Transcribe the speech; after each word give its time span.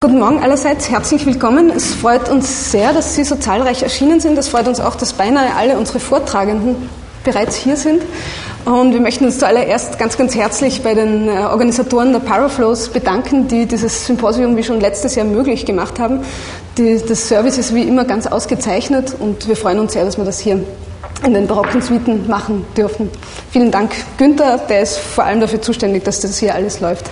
Guten 0.00 0.20
Morgen 0.20 0.38
allerseits, 0.38 0.90
herzlich 0.90 1.26
willkommen. 1.26 1.72
Es 1.74 1.92
freut 1.92 2.28
uns 2.28 2.70
sehr, 2.70 2.92
dass 2.92 3.16
Sie 3.16 3.24
so 3.24 3.34
zahlreich 3.34 3.82
erschienen 3.82 4.20
sind. 4.20 4.38
Es 4.38 4.46
freut 4.46 4.68
uns 4.68 4.78
auch, 4.78 4.94
dass 4.94 5.12
beinahe 5.12 5.56
alle 5.56 5.76
unsere 5.76 5.98
Vortragenden 5.98 6.88
bereits 7.24 7.56
hier 7.56 7.76
sind. 7.76 8.02
Und 8.64 8.92
wir 8.92 9.00
möchten 9.00 9.24
uns 9.24 9.40
zuallererst 9.40 9.98
ganz, 9.98 10.16
ganz 10.16 10.36
herzlich 10.36 10.84
bei 10.84 10.94
den 10.94 11.26
äh, 11.26 11.32
Organisatoren 11.50 12.12
der 12.12 12.20
Paraflows 12.20 12.90
bedanken, 12.90 13.48
die 13.48 13.66
dieses 13.66 14.06
Symposium 14.06 14.56
wie 14.56 14.62
schon 14.62 14.80
letztes 14.80 15.16
Jahr 15.16 15.26
möglich 15.26 15.66
gemacht 15.66 15.98
haben. 15.98 16.20
Die, 16.76 17.02
das 17.04 17.26
Service 17.26 17.58
ist 17.58 17.74
wie 17.74 17.82
immer 17.82 18.04
ganz 18.04 18.28
ausgezeichnet 18.28 19.16
und 19.18 19.48
wir 19.48 19.56
freuen 19.56 19.80
uns 19.80 19.94
sehr, 19.94 20.04
dass 20.04 20.16
wir 20.16 20.24
das 20.24 20.38
hier 20.38 20.60
in 21.26 21.34
den 21.34 21.48
barocken 21.48 21.82
Suiten 21.82 22.28
machen 22.28 22.64
dürfen. 22.76 23.10
Vielen 23.50 23.72
Dank, 23.72 23.90
Günther, 24.16 24.58
der 24.58 24.82
ist 24.82 24.96
vor 24.98 25.24
allem 25.24 25.40
dafür 25.40 25.60
zuständig, 25.60 26.04
dass 26.04 26.20
das 26.20 26.38
hier 26.38 26.54
alles 26.54 26.78
läuft. 26.78 27.06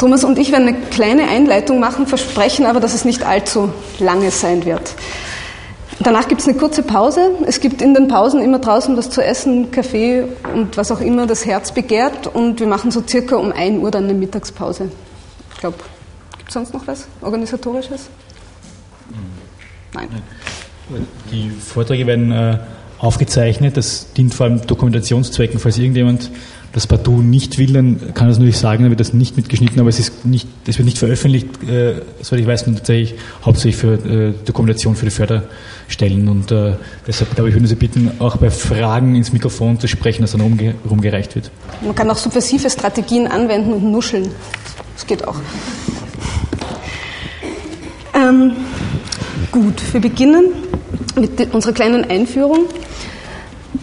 Thomas 0.00 0.24
und 0.24 0.38
ich 0.38 0.50
werden 0.50 0.66
eine 0.66 0.78
kleine 0.78 1.28
Einleitung 1.28 1.78
machen, 1.78 2.06
versprechen 2.06 2.64
aber, 2.64 2.80
dass 2.80 2.94
es 2.94 3.04
nicht 3.04 3.22
allzu 3.22 3.70
lange 3.98 4.30
sein 4.30 4.64
wird. 4.64 4.94
Danach 5.98 6.26
gibt 6.26 6.40
es 6.40 6.48
eine 6.48 6.56
kurze 6.56 6.82
Pause. 6.82 7.32
Es 7.44 7.60
gibt 7.60 7.82
in 7.82 7.92
den 7.92 8.08
Pausen 8.08 8.40
immer 8.40 8.60
draußen 8.60 8.96
was 8.96 9.10
zu 9.10 9.22
essen, 9.22 9.70
Kaffee 9.70 10.24
und 10.54 10.78
was 10.78 10.90
auch 10.90 11.02
immer 11.02 11.26
das 11.26 11.44
Herz 11.44 11.72
begehrt. 11.72 12.26
Und 12.26 12.60
wir 12.60 12.66
machen 12.66 12.90
so 12.90 13.02
circa 13.06 13.36
um 13.36 13.52
1 13.52 13.82
Uhr 13.82 13.90
dann 13.90 14.04
eine 14.04 14.14
Mittagspause. 14.14 14.90
Ich 15.52 15.60
glaube, 15.60 15.76
gibt 16.38 16.48
es 16.48 16.54
sonst 16.54 16.72
noch 16.72 16.86
was 16.86 17.06
Organisatorisches? 17.20 18.08
Nein. 19.92 20.08
Die 21.30 21.50
Vorträge 21.50 22.06
werden 22.06 22.32
äh, 22.32 22.58
aufgezeichnet. 22.98 23.76
Das 23.76 24.14
dient 24.14 24.32
vor 24.32 24.46
allem 24.46 24.66
Dokumentationszwecken, 24.66 25.60
falls 25.60 25.76
irgendjemand 25.76 26.30
das 26.72 26.86
partout 26.86 27.22
nicht 27.22 27.58
will, 27.58 27.72
dann 27.72 28.14
kann 28.14 28.28
das 28.28 28.38
natürlich 28.38 28.58
sagen, 28.58 28.84
dann 28.84 28.90
wird 28.90 29.00
das 29.00 29.12
nicht 29.12 29.36
mitgeschnitten, 29.36 29.80
aber 29.80 29.88
es 29.88 29.98
ist 29.98 30.24
nicht, 30.24 30.46
es 30.66 30.78
wird 30.78 30.86
nicht 30.86 30.98
veröffentlicht, 30.98 31.48
äh, 31.68 32.02
soweit 32.20 32.40
ich 32.40 32.46
weiß, 32.46 32.64
tatsächlich 32.64 33.14
hauptsächlich 33.44 33.76
für 33.76 33.94
äh, 33.94 34.32
Dokumentation 34.44 34.94
für 34.94 35.06
die 35.06 35.10
Förderstellen 35.10 36.28
und 36.28 36.52
äh, 36.52 36.74
deshalb 37.06 37.34
glaube 37.34 37.48
ich, 37.48 37.54
würden 37.56 37.66
Sie 37.66 37.74
bitten, 37.74 38.12
auch 38.20 38.36
bei 38.36 38.50
Fragen 38.50 39.16
ins 39.16 39.32
Mikrofon 39.32 39.80
zu 39.80 39.88
sprechen, 39.88 40.22
dass 40.22 40.32
dann 40.32 40.42
rumge 40.42 40.74
rumgereicht 40.88 41.34
wird. 41.34 41.50
Man 41.84 41.94
kann 41.94 42.08
auch 42.10 42.16
subversive 42.16 42.70
Strategien 42.70 43.26
anwenden 43.26 43.72
und 43.72 43.90
nuscheln. 43.90 44.28
Das 44.94 45.06
geht 45.06 45.26
auch. 45.26 45.36
Ähm, 48.14 48.52
gut, 49.50 49.82
wir 49.92 50.00
beginnen 50.00 50.52
mit 51.16 51.52
unserer 51.52 51.72
kleinen 51.72 52.04
Einführung 52.04 52.66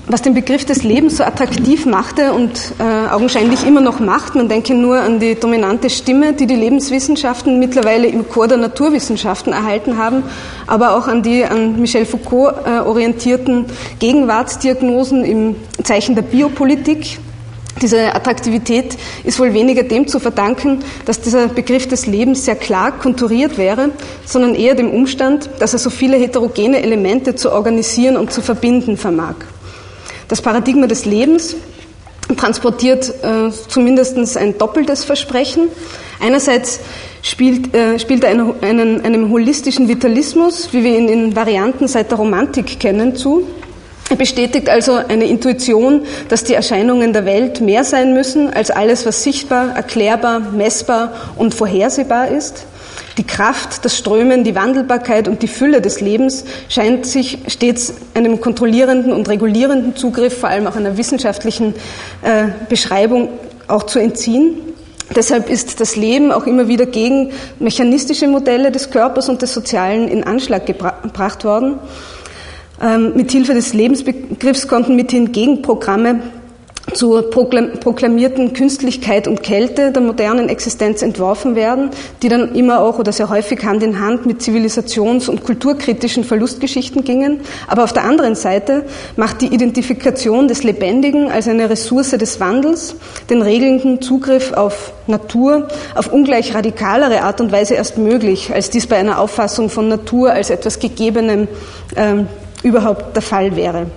was 0.07 0.21
den 0.21 0.33
Begriff 0.33 0.63
des 0.63 0.83
Lebens 0.83 1.17
so 1.17 1.23
attraktiv 1.23 1.85
machte 1.85 2.33
und 2.33 2.73
äh, 2.79 3.09
augenscheinlich 3.09 3.65
immer 3.65 3.81
noch 3.81 3.99
macht. 3.99 4.35
Man 4.35 4.47
denke 4.47 4.73
nur 4.73 5.01
an 5.01 5.19
die 5.19 5.35
dominante 5.35 5.89
Stimme, 5.89 6.31
die 6.31 6.47
die 6.47 6.55
Lebenswissenschaften 6.55 7.59
mittlerweile 7.59 8.07
im 8.07 8.27
Chor 8.29 8.47
der 8.47 8.57
Naturwissenschaften 8.57 9.51
erhalten 9.51 9.97
haben, 9.97 10.23
aber 10.65 10.95
auch 10.95 11.07
an 11.07 11.23
die 11.23 11.43
an 11.43 11.79
Michel 11.79 12.05
Foucault 12.05 12.55
äh, 12.65 12.79
orientierten 12.79 13.65
Gegenwartsdiagnosen 13.99 15.25
im 15.25 15.55
Zeichen 15.83 16.15
der 16.15 16.21
Biopolitik. 16.21 17.19
Diese 17.81 18.15
Attraktivität 18.15 18.97
ist 19.23 19.39
wohl 19.39 19.53
weniger 19.53 19.83
dem 19.83 20.07
zu 20.07 20.19
verdanken, 20.19 20.79
dass 21.05 21.21
dieser 21.21 21.47
Begriff 21.47 21.87
des 21.87 22.07
Lebens 22.07 22.45
sehr 22.45 22.55
klar 22.55 22.97
konturiert 22.97 23.57
wäre, 23.57 23.89
sondern 24.25 24.55
eher 24.55 24.73
dem 24.73 24.89
Umstand, 24.89 25.49
dass 25.59 25.73
er 25.73 25.79
so 25.79 25.89
viele 25.89 26.17
heterogene 26.17 26.81
Elemente 26.81 27.35
zu 27.35 27.51
organisieren 27.51 28.17
und 28.17 28.31
zu 28.31 28.41
verbinden 28.41 28.97
vermag. 28.97 29.35
Das 30.27 30.41
Paradigma 30.41 30.87
des 30.87 31.05
Lebens 31.05 31.55
transportiert 32.35 33.09
äh, 33.23 33.49
zumindest 33.69 34.17
ein 34.37 34.57
doppeltes 34.57 35.05
Versprechen. 35.05 35.69
Einerseits 36.19 36.81
spielt, 37.21 37.73
äh, 37.73 37.97
spielt 37.99 38.23
er 38.23 38.31
einen, 38.31 38.53
einen, 38.61 39.01
einem 39.01 39.31
holistischen 39.31 39.87
Vitalismus, 39.87 40.69
wie 40.73 40.83
wir 40.83 40.97
ihn 40.97 41.07
in 41.07 41.35
Varianten 41.35 41.87
seit 41.87 42.11
der 42.11 42.17
Romantik 42.17 42.79
kennen, 42.79 43.15
zu. 43.15 43.47
Er 44.09 44.15
bestätigt 44.15 44.69
also 44.69 44.93
eine 44.93 45.25
Intuition, 45.25 46.03
dass 46.29 46.43
die 46.45 46.53
Erscheinungen 46.53 47.11
der 47.11 47.25
Welt 47.25 47.59
mehr 47.59 47.83
sein 47.83 48.13
müssen 48.13 48.49
als 48.49 48.71
alles, 48.71 49.05
was 49.05 49.23
sichtbar, 49.23 49.75
erklärbar, 49.75 50.39
messbar 50.39 51.13
und 51.35 51.53
vorhersehbar 51.53 52.29
ist. 52.29 52.65
Die 53.17 53.25
Kraft, 53.25 53.83
das 53.83 53.97
Strömen, 53.97 54.43
die 54.43 54.53
Wandelbarkeit 54.53 55.27
und 55.27 55.41
die 55.41 55.47
Fülle 55.47 55.81
des 55.81 56.01
Lebens 56.01 56.45
scheint 56.69 57.05
sich 57.05 57.39
stets 57.47 57.95
einem 58.13 58.39
kontrollierenden 58.39 59.11
und 59.11 59.27
regulierenden 59.27 59.95
Zugriff, 59.95 60.37
vor 60.37 60.49
allem 60.49 60.67
auch 60.67 60.75
einer 60.75 60.97
wissenschaftlichen 60.97 61.73
äh, 62.21 62.49
Beschreibung, 62.69 63.29
auch 63.67 63.83
zu 63.83 63.99
entziehen. 63.99 64.55
Deshalb 65.15 65.49
ist 65.49 65.79
das 65.79 65.95
Leben 65.95 66.31
auch 66.31 66.45
immer 66.45 66.67
wieder 66.67 66.85
gegen 66.85 67.31
mechanistische 67.59 68.27
Modelle 68.27 68.71
des 68.71 68.91
Körpers 68.91 69.29
und 69.29 69.41
des 69.41 69.53
Sozialen 69.53 70.07
in 70.09 70.23
Anschlag 70.23 70.65
gebracht 70.65 71.43
worden. 71.43 71.79
Ähm, 72.79 73.13
mit 73.15 73.31
Hilfe 73.31 73.53
des 73.55 73.73
Lebensbegriffs 73.73 74.67
konnten 74.67 74.95
mithin 74.95 75.31
Gegenprogramme 75.31 76.19
zur 76.93 77.29
proklamierten 77.29 78.53
Künstlichkeit 78.53 79.27
und 79.27 79.43
Kälte 79.43 79.91
der 79.91 80.01
modernen 80.01 80.47
Existenz 80.47 81.01
entworfen 81.01 81.55
werden, 81.55 81.89
die 82.21 82.29
dann 82.29 82.55
immer 82.55 82.79
auch 82.79 82.97
oder 82.97 83.11
sehr 83.11 83.29
häufig 83.29 83.63
Hand 83.65 83.83
in 83.83 83.99
Hand 83.99 84.25
mit 84.25 84.41
zivilisations- 84.41 85.29
und 85.29 85.43
kulturkritischen 85.43 86.23
Verlustgeschichten 86.23 87.03
gingen. 87.03 87.41
Aber 87.67 87.83
auf 87.83 87.91
der 87.91 88.05
anderen 88.05 88.35
Seite 88.35 88.85
macht 89.17 89.41
die 89.41 89.53
Identifikation 89.53 90.47
des 90.47 90.63
Lebendigen 90.63 91.29
als 91.29 91.47
eine 91.47 91.69
Ressource 91.69 92.11
des 92.11 92.39
Wandels 92.39 92.95
den 93.29 93.41
regelnden 93.41 94.01
Zugriff 94.01 94.53
auf 94.53 94.93
Natur 95.07 95.67
auf 95.95 96.11
ungleich 96.11 96.55
radikalere 96.55 97.21
Art 97.21 97.41
und 97.41 97.51
Weise 97.51 97.73
erst 97.73 97.97
möglich, 97.97 98.51
als 98.53 98.69
dies 98.69 98.87
bei 98.87 98.95
einer 98.95 99.19
Auffassung 99.19 99.69
von 99.69 99.89
Natur 99.89 100.31
als 100.31 100.49
etwas 100.49 100.79
Gegebenem 100.79 101.49
äh, 101.95 102.23
überhaupt 102.63 103.15
der 103.15 103.21
Fall 103.21 103.55
wäre. 103.55 103.87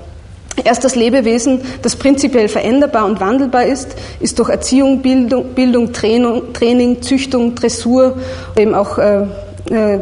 Erst 0.64 0.84
das 0.84 0.94
Lebewesen, 0.94 1.60
das 1.82 1.96
prinzipiell 1.96 2.48
veränderbar 2.48 3.06
und 3.06 3.20
wandelbar 3.20 3.64
ist, 3.64 3.96
ist 4.20 4.38
durch 4.38 4.48
Erziehung, 4.48 5.02
Bildung, 5.02 5.54
Bildung 5.54 5.92
Training, 5.92 6.52
Training, 6.52 7.02
Züchtung, 7.02 7.54
Dressur, 7.54 8.18
eben 8.56 8.74
auch 8.74 8.98
äh, 8.98 9.22
äh, 9.70 9.98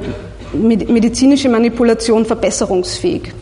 medizinische 0.52 1.48
Manipulation 1.48 2.24
verbesserungsfähig. 2.24 3.32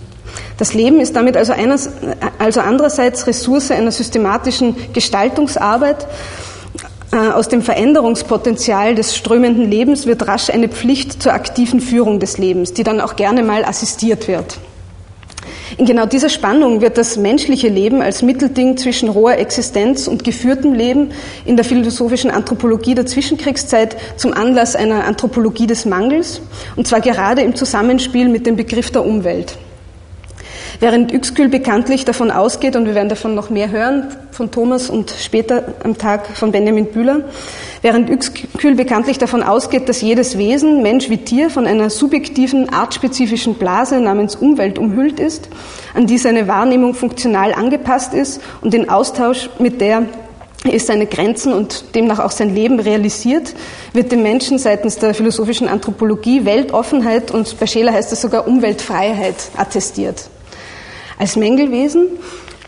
Das 0.59 0.75
Leben 0.75 1.01
ist 1.01 1.15
damit 1.15 1.37
also, 1.37 1.53
eines, 1.53 1.91
also 2.39 2.61
andererseits 2.61 3.27
Ressource 3.27 3.71
einer 3.71 3.91
systematischen 3.91 4.75
Gestaltungsarbeit. 4.93 6.07
Äh, 7.13 7.31
aus 7.31 7.49
dem 7.49 7.63
Veränderungspotenzial 7.63 8.95
des 8.95 9.17
strömenden 9.17 9.71
Lebens 9.71 10.07
wird 10.07 10.27
rasch 10.27 10.51
eine 10.51 10.69
Pflicht 10.69 11.23
zur 11.23 11.35
aktiven 11.35 11.81
Führung 11.81 12.19
des 12.19 12.39
Lebens, 12.39 12.73
die 12.73 12.83
dann 12.83 13.01
auch 13.01 13.17
gerne 13.17 13.43
mal 13.43 13.65
assistiert 13.65 14.29
wird. 14.29 14.59
In 15.79 15.85
genau 15.85 16.07
dieser 16.07 16.31
Spannung 16.31 16.81
wird 16.81 16.97
das 16.97 17.19
menschliche 17.19 17.69
Leben 17.69 18.01
als 18.01 18.23
Mittelding 18.23 18.79
zwischen 18.79 19.11
roher 19.11 19.37
Existenz 19.37 20.09
und 20.09 20.25
geführtem 20.25 20.73
Leben 20.73 21.11
in 21.45 21.57
der 21.57 21.67
philosophischen 21.67 22.31
Anthropologie 22.31 22.95
der 22.95 23.05
Zwischenkriegszeit 23.05 23.95
zum 24.17 24.33
Anlass 24.33 24.75
einer 24.75 25.05
Anthropologie 25.05 25.67
des 25.67 25.85
Mangels, 25.85 26.41
und 26.77 26.87
zwar 26.87 27.03
gerade 27.03 27.43
im 27.43 27.55
Zusammenspiel 27.55 28.31
mit 28.31 28.47
dem 28.47 28.57
Begriff 28.57 28.91
der 28.91 29.05
Umwelt. 29.05 29.59
Während 30.79 31.13
Uexküll 31.13 31.49
bekanntlich 31.49 32.05
davon 32.05 32.31
ausgeht, 32.31 32.77
und 32.77 32.85
wir 32.85 32.95
werden 32.95 33.09
davon 33.09 33.35
noch 33.35 33.49
mehr 33.49 33.71
hören, 33.71 34.09
von 34.31 34.51
Thomas 34.51 34.91
und 34.91 35.11
später 35.19 35.75
am 35.83 35.97
Tag 35.97 36.27
von 36.37 36.53
Benjamin 36.53 36.87
Bühler, 36.87 37.23
während 37.81 38.11
Uexküll 38.11 38.75
bekanntlich 38.75 39.17
davon 39.17 39.43
ausgeht, 39.43 39.89
dass 39.89 40.03
jedes 40.03 40.37
Wesen, 40.37 40.83
Mensch 40.83 41.09
wie 41.09 41.17
Tier, 41.17 41.49
von 41.49 41.67
einer 41.67 41.89
subjektiven, 41.89 42.69
artspezifischen 42.69 43.55
Blase 43.55 44.01
namens 44.01 44.37
Umwelt 44.37 44.79
umhüllt 44.79 45.19
ist, 45.19 45.49
an 45.95 46.07
die 46.07 46.19
seine 46.19 46.47
Wahrnehmung 46.47 46.93
funktional 46.93 47.55
angepasst 47.55 48.13
ist 48.13 48.43
und 48.61 48.75
in 48.75 48.91
Austausch 48.91 49.49
mit 49.59 49.81
der 49.81 50.03
ist 50.65 50.89
seine 50.89 51.07
Grenzen 51.07 51.53
und 51.53 51.95
demnach 51.95 52.19
auch 52.19 52.33
sein 52.33 52.53
Leben 52.53 52.81
realisiert, 52.81 53.55
wird 53.93 54.11
dem 54.11 54.23
Menschen 54.23 54.59
seitens 54.59 54.99
der 54.99 55.15
philosophischen 55.15 55.69
Anthropologie 55.69 56.45
Weltoffenheit 56.45 57.31
und 57.31 57.59
bei 57.61 57.67
Scheler 57.67 57.93
heißt 57.93 58.13
es 58.13 58.21
sogar 58.21 58.49
Umweltfreiheit 58.49 59.37
attestiert 59.57 60.29
als 61.19 61.37
Mängelwesen 61.37 62.09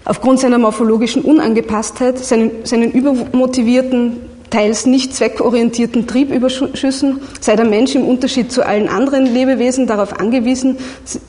aufgrund 0.04 0.40
seiner 0.40 0.58
morphologischen 0.58 1.22
Unangepasstheit, 1.22 2.18
seinen, 2.18 2.64
seinen 2.64 2.92
übermotivierten, 2.92 4.20
teils 4.50 4.86
nicht 4.86 5.14
zweckorientierten 5.14 6.06
Triebüberschüssen 6.06 7.20
sei 7.40 7.56
der 7.56 7.66
Mensch 7.66 7.94
im 7.94 8.06
Unterschied 8.06 8.50
zu 8.50 8.64
allen 8.64 8.88
anderen 8.88 9.26
Lebewesen 9.26 9.86
darauf 9.86 10.18
angewiesen, 10.18 10.78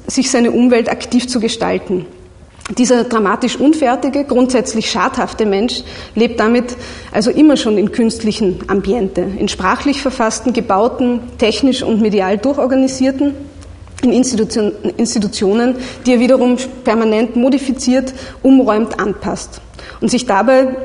sich 0.07 0.31
seine 0.31 0.51
Umwelt 0.51 0.89
aktiv 0.89 1.27
zu 1.27 1.41
gestalten. 1.41 2.05
Dieser 2.77 3.03
dramatisch 3.03 3.55
unfertige, 3.55 4.25
grundsätzlich 4.25 4.91
schadhafte 4.91 5.45
Mensch 5.45 5.81
lebt 6.13 6.39
damit 6.39 6.77
also 7.11 7.31
immer 7.31 7.57
schon 7.57 7.79
in 7.79 7.91
künstlichen 7.91 8.59
Ambiente, 8.67 9.21
in 9.21 9.47
sprachlich 9.47 10.01
verfassten, 10.01 10.53
gebauten, 10.53 11.19
technisch 11.39 11.81
und 11.81 11.99
medial 11.99 12.37
durchorganisierten, 12.37 13.33
in 14.01 14.13
Institutionen, 14.13 15.75
die 16.05 16.13
er 16.13 16.19
wiederum 16.19 16.57
permanent 16.83 17.35
modifiziert, 17.35 18.13
umräumt, 18.41 18.99
anpasst 18.99 19.61
und 19.99 20.09
sich 20.09 20.25
dabei 20.25 20.75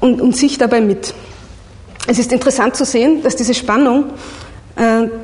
und, 0.00 0.20
und 0.20 0.36
sich 0.36 0.58
dabei 0.58 0.80
mit. 0.80 1.14
Es 2.06 2.18
ist 2.18 2.32
interessant 2.32 2.76
zu 2.76 2.84
sehen, 2.84 3.22
dass 3.22 3.36
diese 3.36 3.54
Spannung 3.54 4.10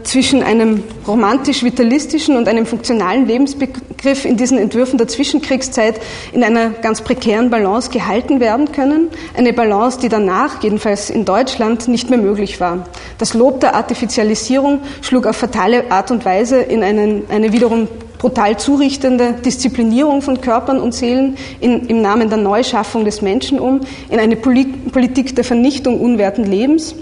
zwischen 0.04 0.44
einem 0.44 0.84
romantisch-vitalistischen 1.08 2.36
und 2.36 2.46
einem 2.48 2.66
funktionalen 2.66 3.26
Lebensbegriff 3.26 4.24
in 4.24 4.36
diesen 4.36 4.58
Entwürfen 4.58 4.96
der 4.96 5.08
Zwischenkriegszeit 5.08 6.00
in 6.32 6.44
einer 6.44 6.70
ganz 6.70 7.00
prekären 7.00 7.50
Balance 7.50 7.90
gehalten 7.90 8.38
werden 8.38 8.70
können. 8.70 9.08
Eine 9.36 9.52
Balance, 9.52 9.98
die 9.98 10.08
danach, 10.08 10.62
jedenfalls 10.62 11.10
in 11.10 11.24
Deutschland, 11.24 11.88
nicht 11.88 12.10
mehr 12.10 12.20
möglich 12.20 12.60
war. 12.60 12.86
Das 13.18 13.34
Lob 13.34 13.58
der 13.58 13.74
Artificialisierung 13.74 14.80
schlug 15.02 15.26
auf 15.26 15.36
fatale 15.36 15.90
Art 15.90 16.12
und 16.12 16.24
Weise 16.24 16.60
in 16.60 16.84
einen, 16.84 17.24
eine 17.28 17.52
wiederum 17.52 17.88
brutal 18.18 18.56
zurichtende 18.56 19.32
Disziplinierung 19.32 20.22
von 20.22 20.40
Körpern 20.40 20.78
und 20.78 20.94
Seelen 20.94 21.36
in, 21.58 21.86
im 21.86 22.02
Namen 22.02 22.28
der 22.28 22.38
Neuschaffung 22.38 23.04
des 23.04 23.20
Menschen 23.20 23.58
um, 23.58 23.80
in 24.10 24.20
eine 24.20 24.36
Politik 24.36 25.34
der 25.34 25.42
Vernichtung 25.42 26.00
unwerten 26.00 26.44
Lebens 26.44 26.94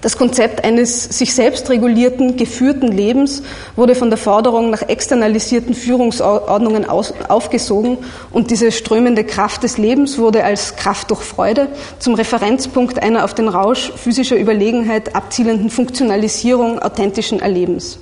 das 0.00 0.16
Konzept 0.16 0.64
eines 0.64 1.04
sich 1.04 1.34
selbst 1.34 1.68
regulierten, 1.68 2.36
geführten 2.36 2.88
Lebens 2.88 3.42
wurde 3.76 3.94
von 3.94 4.08
der 4.08 4.18
Forderung 4.18 4.70
nach 4.70 4.82
externalisierten 4.82 5.74
Führungsordnungen 5.74 6.86
aufgesogen 6.86 7.98
und 8.30 8.50
diese 8.50 8.72
strömende 8.72 9.24
Kraft 9.24 9.62
des 9.62 9.76
Lebens 9.76 10.18
wurde 10.18 10.44
als 10.44 10.76
Kraft 10.76 11.10
durch 11.10 11.20
Freude 11.20 11.68
zum 11.98 12.14
Referenzpunkt 12.14 13.02
einer 13.02 13.24
auf 13.24 13.34
den 13.34 13.48
Rausch 13.48 13.92
physischer 13.96 14.36
Überlegenheit 14.36 15.14
abzielenden 15.14 15.68
Funktionalisierung 15.68 16.78
authentischen 16.78 17.40
Erlebens. 17.40 17.98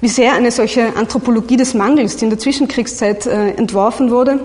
Wie 0.00 0.08
sehr 0.08 0.34
eine 0.34 0.52
solche 0.52 0.96
Anthropologie 0.96 1.56
des 1.56 1.74
Mangels, 1.74 2.16
die 2.16 2.24
in 2.24 2.30
der 2.30 2.38
Zwischenkriegszeit 2.38 3.26
äh, 3.26 3.50
entworfen 3.50 4.12
wurde, 4.12 4.38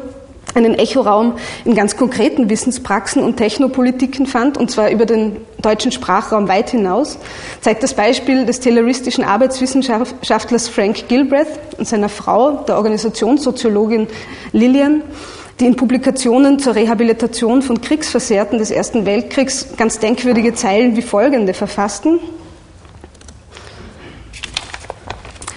einen 0.56 0.76
Echoraum 0.76 1.34
in 1.66 1.76
ganz 1.76 1.98
konkreten 1.98 2.50
Wissenspraxen 2.50 3.24
und 3.24 3.38
Technopolitiken 3.38 4.26
fand, 4.26 4.58
und 4.58 4.70
zwar 4.70 4.92
über 4.92 5.06
den 5.06 5.38
deutschen 5.62 5.92
Sprachraum 5.92 6.48
weit 6.48 6.70
hinaus, 6.70 7.18
zeigt 7.62 7.84
das 7.84 7.94
Beispiel 7.94 8.46
des 8.46 8.60
tayloristischen 8.60 9.24
Arbeitswissenschaftlers 9.24 10.68
Frank 10.68 11.08
Gilbreth 11.08 11.48
und 11.78 11.88
seiner 11.88 12.10
Frau, 12.10 12.64
der 12.68 12.78
Organisationssoziologin 12.78 14.08
Lillian, 14.52 15.02
die 15.60 15.68
in 15.68 15.76
Publikationen 15.76 16.60
zur 16.60 16.76
Rehabilitation 16.76 17.62
von 17.62 17.80
Kriegsversehrten 17.80 18.58
des 18.58 18.72
Ersten 18.72 19.06
Weltkriegs 19.06 19.68
ganz 19.78 20.00
denkwürdige 20.00 20.54
Zeilen 20.54 20.96
wie 20.96 21.02
folgende 21.02 21.54
verfassten. 21.54 22.20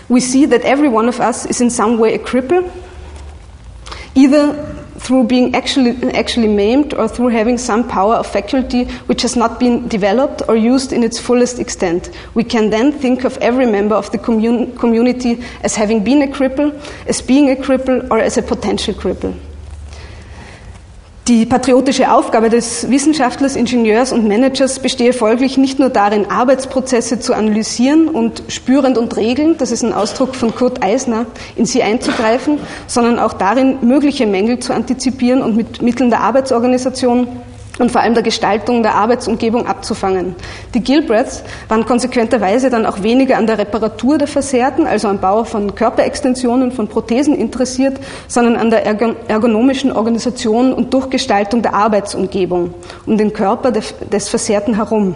We 0.09 0.21
see 0.21 0.47
that 0.47 0.65
every 0.65 0.89
one 0.89 1.09
of 1.09 1.19
us 1.19 1.47
is 1.47 1.61
in 1.61 1.71
some 1.71 1.99
way 1.99 2.15
a 2.15 2.19
cripple, 2.19 2.63
either 4.15 4.55
through 5.07 5.23
being 5.23 5.55
actually, 5.55 5.93
actually 6.15 6.49
maimed 6.49 6.93
or 6.95 7.07
through 7.07 7.29
having 7.29 7.57
some 7.57 7.89
power 7.89 8.17
or 8.17 8.25
faculty 8.25 8.85
which 9.07 9.23
has 9.23 9.37
not 9.37 9.61
been 9.61 9.87
developed 9.87 10.43
or 10.49 10.57
used 10.57 10.93
in 10.93 11.05
its 11.05 11.17
fullest 11.17 11.61
extent. 11.61 12.11
We 12.35 12.43
can 12.43 12.71
then 12.71 12.91
think 12.91 13.23
of 13.23 13.39
every 13.39 13.67
member 13.67 13.95
of 13.95 14.11
the 14.11 14.19
commun- 14.19 14.77
community 14.77 15.45
as 15.63 15.77
having 15.77 16.03
been 16.03 16.23
a 16.23 16.27
cripple, 16.27 16.73
as 17.07 17.23
being 17.23 17.51
a 17.51 17.55
cripple, 17.55 18.11
or 18.11 18.19
as 18.19 18.37
a 18.37 18.43
potential 18.43 18.95
cripple. 18.95 19.39
Die 21.29 21.45
patriotische 21.45 22.13
Aufgabe 22.13 22.51
des 22.51 22.89
Wissenschaftlers, 22.89 23.57
Ingenieurs 23.57 24.13
und 24.13 24.29
Managers 24.29 24.79
bestehe 24.79 25.13
folglich 25.13 25.59
nicht 25.59 25.81
nur 25.81 25.89
darin, 25.89 26.31
Arbeitsprozesse 26.31 27.19
zu 27.19 27.35
analysieren 27.35 28.07
und 28.07 28.45
spürend 28.47 28.97
und 28.97 29.17
regelnd, 29.17 29.61
das 29.61 29.73
ist 29.73 29.83
ein 29.83 29.93
Ausdruck 29.93 30.37
von 30.37 30.55
Kurt 30.55 30.85
Eisner, 30.85 31.27
in 31.57 31.67
sie 31.67 31.83
einzugreifen, 31.83 32.61
sondern 32.87 33.19
auch 33.19 33.33
darin, 33.33 33.79
mögliche 33.81 34.25
Mängel 34.25 34.61
zu 34.61 34.73
antizipieren 34.73 35.43
und 35.43 35.57
mit 35.57 35.83
Mitteln 35.83 36.11
der 36.11 36.21
Arbeitsorganisation 36.21 37.27
und 37.79 37.91
vor 37.91 38.01
allem 38.01 38.15
der 38.15 38.23
Gestaltung 38.23 38.83
der 38.83 38.95
Arbeitsumgebung 38.95 39.67
abzufangen. 39.67 40.35
Die 40.75 40.81
Gilbreths 40.81 41.43
waren 41.69 41.85
konsequenterweise 41.87 42.71
dann 42.71 42.87
auch 42.87 43.03
weniger 43.03 43.37
an 43.37 43.47
der 43.47 43.59
Reparatur 43.59 44.19
der 44.19 44.29
Versehrten, 44.29 44.87
also 44.87 45.09
am 45.09 45.19
Bau 45.19 45.45
von 45.45 45.75
Körperextensionen, 45.75 46.73
von 46.73 46.89
Prothesen 46.89 47.35
interessiert, 47.35 47.99
sondern 48.29 48.57
an 48.57 48.71
der 48.71 48.87
ergonomischen 48.87 49.93
Organisation 49.93 50.73
und 50.73 50.93
Durchgestaltung 50.93 51.63
der 51.63 51.75
Arbeitsumgebung 51.75 52.75
um 53.07 53.17
den 53.19 53.33
Körper 53.33 53.73
des 53.73 54.29
Versehrten 54.29 54.75
herum. 54.75 55.15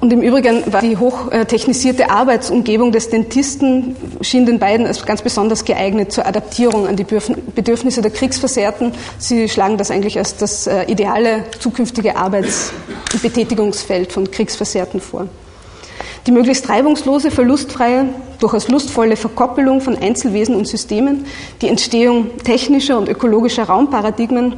Und 0.00 0.14
im 0.14 0.22
Übrigen 0.22 0.72
war 0.72 0.80
die 0.80 0.96
hochtechnisierte 0.96 2.08
Arbeitsumgebung 2.08 2.90
des 2.90 3.10
Dentisten, 3.10 3.96
schien 4.22 4.46
den 4.46 4.58
beiden 4.58 4.86
als 4.86 5.04
ganz 5.04 5.20
besonders 5.20 5.66
geeignet 5.66 6.10
zur 6.10 6.26
Adaptierung 6.26 6.86
an 6.86 6.96
die 6.96 7.04
Bedürfnisse 7.04 8.00
der 8.00 8.10
Kriegsversehrten. 8.10 8.92
Sie 9.18 9.46
schlagen 9.50 9.76
das 9.76 9.90
eigentlich 9.90 10.16
als 10.16 10.38
das 10.38 10.66
äh, 10.66 10.84
ideale 10.84 11.44
zukünftige 11.58 12.16
Arbeits- 12.16 12.72
und 13.12 13.20
Betätigungsfeld 13.20 14.10
von 14.10 14.30
Kriegsversehrten 14.30 15.02
vor. 15.02 15.28
Die 16.26 16.32
möglichst 16.32 16.70
reibungslose, 16.70 17.30
verlustfreie, 17.30 18.06
durchaus 18.38 18.68
lustvolle 18.68 19.16
Verkoppelung 19.16 19.82
von 19.82 19.98
Einzelwesen 19.98 20.54
und 20.54 20.66
Systemen, 20.66 21.26
die 21.60 21.68
Entstehung 21.68 22.38
technischer 22.38 22.96
und 22.96 23.08
ökologischer 23.08 23.64
Raumparadigmen 23.64 24.54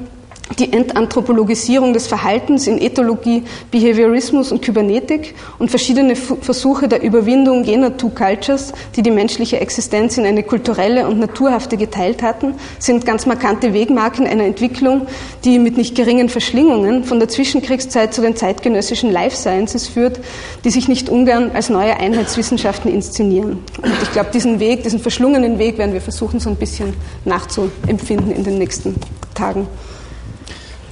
die 0.58 0.72
Entanthropologisierung 0.72 1.92
des 1.92 2.06
Verhaltens 2.06 2.66
in 2.66 2.80
Ethologie, 2.80 3.42
Behaviorismus 3.70 4.52
und 4.52 4.62
Kybernetik 4.62 5.34
und 5.58 5.70
verschiedene 5.70 6.16
Versuche 6.16 6.88
der 6.88 7.02
Überwindung 7.02 7.64
jener 7.64 7.96
Two 7.96 8.10
Cultures, 8.10 8.72
die 8.96 9.02
die 9.02 9.10
menschliche 9.10 9.60
Existenz 9.60 10.18
in 10.18 10.26
eine 10.26 10.42
kulturelle 10.42 11.06
und 11.06 11.18
naturhafte 11.18 11.76
geteilt 11.76 12.22
hatten, 12.22 12.54
sind 12.78 13.06
ganz 13.06 13.26
markante 13.26 13.72
Wegmarken 13.72 14.26
einer 14.26 14.44
Entwicklung, 14.44 15.06
die 15.44 15.58
mit 15.58 15.76
nicht 15.76 15.94
geringen 15.94 16.28
Verschlingungen 16.28 17.04
von 17.04 17.18
der 17.18 17.28
Zwischenkriegszeit 17.28 18.12
zu 18.12 18.20
den 18.20 18.36
zeitgenössischen 18.36 19.10
Life 19.10 19.36
Sciences 19.36 19.88
führt, 19.88 20.20
die 20.64 20.70
sich 20.70 20.88
nicht 20.88 21.08
ungern 21.08 21.52
als 21.54 21.70
neue 21.70 21.96
Einheitswissenschaften 21.96 22.92
inszenieren. 22.92 23.64
Und 23.82 23.92
ich 24.02 24.12
glaube, 24.12 24.30
diesen 24.34 24.60
Weg, 24.60 24.82
diesen 24.82 24.98
verschlungenen 24.98 25.58
Weg 25.58 25.78
werden 25.78 25.94
wir 25.94 26.00
versuchen, 26.00 26.40
so 26.40 26.50
ein 26.50 26.56
bisschen 26.56 26.94
nachzuempfinden 27.24 28.32
in 28.32 28.44
den 28.44 28.58
nächsten 28.58 28.96
Tagen. 29.34 29.66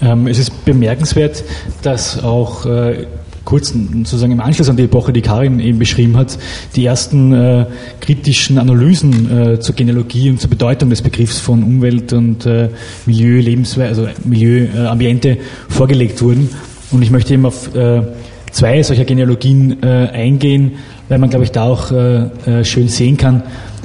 Ähm, 0.03 0.27
es 0.27 0.39
ist 0.39 0.65
bemerkenswert, 0.65 1.45
dass 1.83 2.23
auch 2.23 2.67
äh, 2.67 3.07
kurz 3.45 3.73
sozusagen 3.73 4.33
im 4.33 4.41
Anschluss 4.41 4.69
an 4.69 4.77
die 4.77 4.85
Epoche, 4.85 5.13
die 5.13 5.23
Karin 5.23 5.61
eben 5.61 5.79
beschrieben 5.79 6.17
hat, 6.17 6.39
die 6.77 6.85
ersten 6.85 7.33
äh, 7.33 7.67
kritischen 8.01 8.59
Analysen 8.59 9.55
äh, 9.55 9.61
zur 9.61 9.75
Genealogie 9.75 10.31
und 10.31 10.41
zur 10.41 10.51
Bedeutung 10.51 10.91
des 10.91 11.03
Begriffs 11.03 11.39
von 11.39 11.63
Umwelt 11.63 12.13
und 12.13 12.47
äh, 12.47 12.69
Milieu, 13.07 13.41
Lebensweise, 13.41 13.89
also 13.89 14.09
Milieu, 14.25 14.67
äh, 14.75 14.87
Ambiente 14.87 15.39
vorgelegt 15.69 16.23
wurden. 16.23 16.51
Und 16.91 17.03
ich 17.03 17.11
möchte 17.11 17.35
eben 17.35 17.47
auf 17.47 17.75
äh, 17.75 18.03
zwei 18.51 18.83
solcher 18.83 19.05
Genealogien 19.05 19.83
äh, 19.83 19.87
eingehen, 20.13 20.73
weil 21.09 21.19
man, 21.19 21.31
glaube 21.31 21.45
ich, 21.45 21.51
da 21.51 21.65
auch 21.65 21.89
schön 21.89 22.87
sehen 22.87 23.17
kann, 23.17 23.43